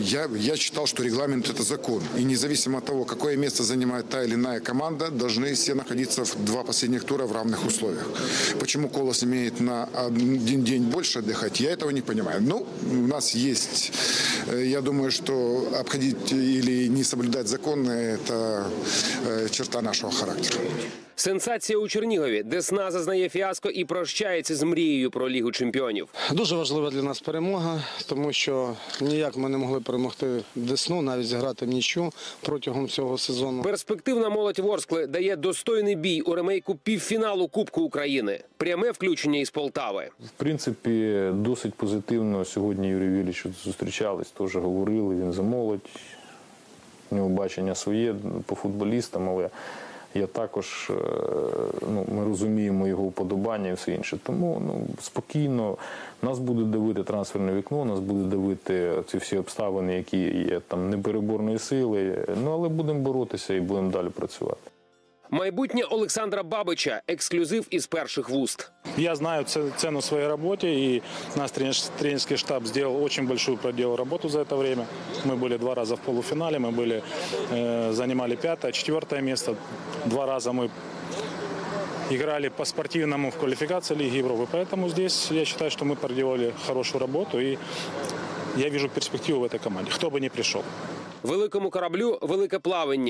[0.00, 2.02] Я, я считал, что регламент это закон.
[2.16, 6.44] И независимо от того, какое место занимает та или иная команда, должны все находиться в
[6.44, 8.06] два последних тура в равных условиях.
[8.58, 12.42] Почему Колос имеет на один день больше отдыхать, я этого не понимаю.
[12.42, 13.92] Ну, у нас есть,
[14.46, 18.66] э, я думаю, что обходить или не соблюдать законы– это
[19.26, 20.60] э, черта нашего характера.
[21.20, 22.42] Сенсація у Чернігові.
[22.42, 26.08] Десна зазнає фіаско і прощається з мрією про лігу чемпіонів.
[26.32, 31.66] Дуже важлива для нас перемога, тому що ніяк ми не могли перемогти Десну, навіть зіграти
[31.66, 33.62] в нічю протягом цього сезону.
[33.62, 38.40] Перспективна молодь Ворскли дає достойний бій у ремейку півфіналу Кубку України.
[38.56, 40.08] Пряме включення із Полтави.
[40.26, 45.80] В принципі, досить позитивно сьогодні Юрій Вілліч зустрічались, теж говорили, він за молодь.
[47.10, 48.14] У нього бачення своє
[48.46, 49.50] по футболістам, але
[50.14, 50.94] я також, е,
[51.94, 54.18] ну, ми розуміємо його вподобання і все інше.
[54.22, 55.76] Тому ну, спокійно
[56.22, 61.58] нас буде давити трансферне вікно, нас буде давити ці всі обставини, які є там непереборної
[61.58, 62.26] сили.
[62.44, 64.69] Ну але будемо боротися і будемо далі працювати.
[65.31, 68.71] Майбутнє Олександра Бабича ексклюзив із перших вуст.
[68.97, 71.01] Я знаю ц- цену своей работе, и
[71.35, 74.85] наш тренер- тренерский штаб сделал очень большую проделал работу за это время.
[75.25, 77.01] Мы были два раза в полуфинале, мы были,
[77.51, 79.55] э, занимали пятое, четвертое место.
[80.05, 80.69] Два раза мы
[82.11, 84.47] играли по спортивному в квалификации Лиги Европы.
[84.51, 87.57] Поэтому здесь я считаю, что мы проделали хорошую работу, и
[88.57, 90.63] я вижу перспективу в этой команде, кто бы ни пришел.
[91.23, 93.03] Великому кораблю велике плавання.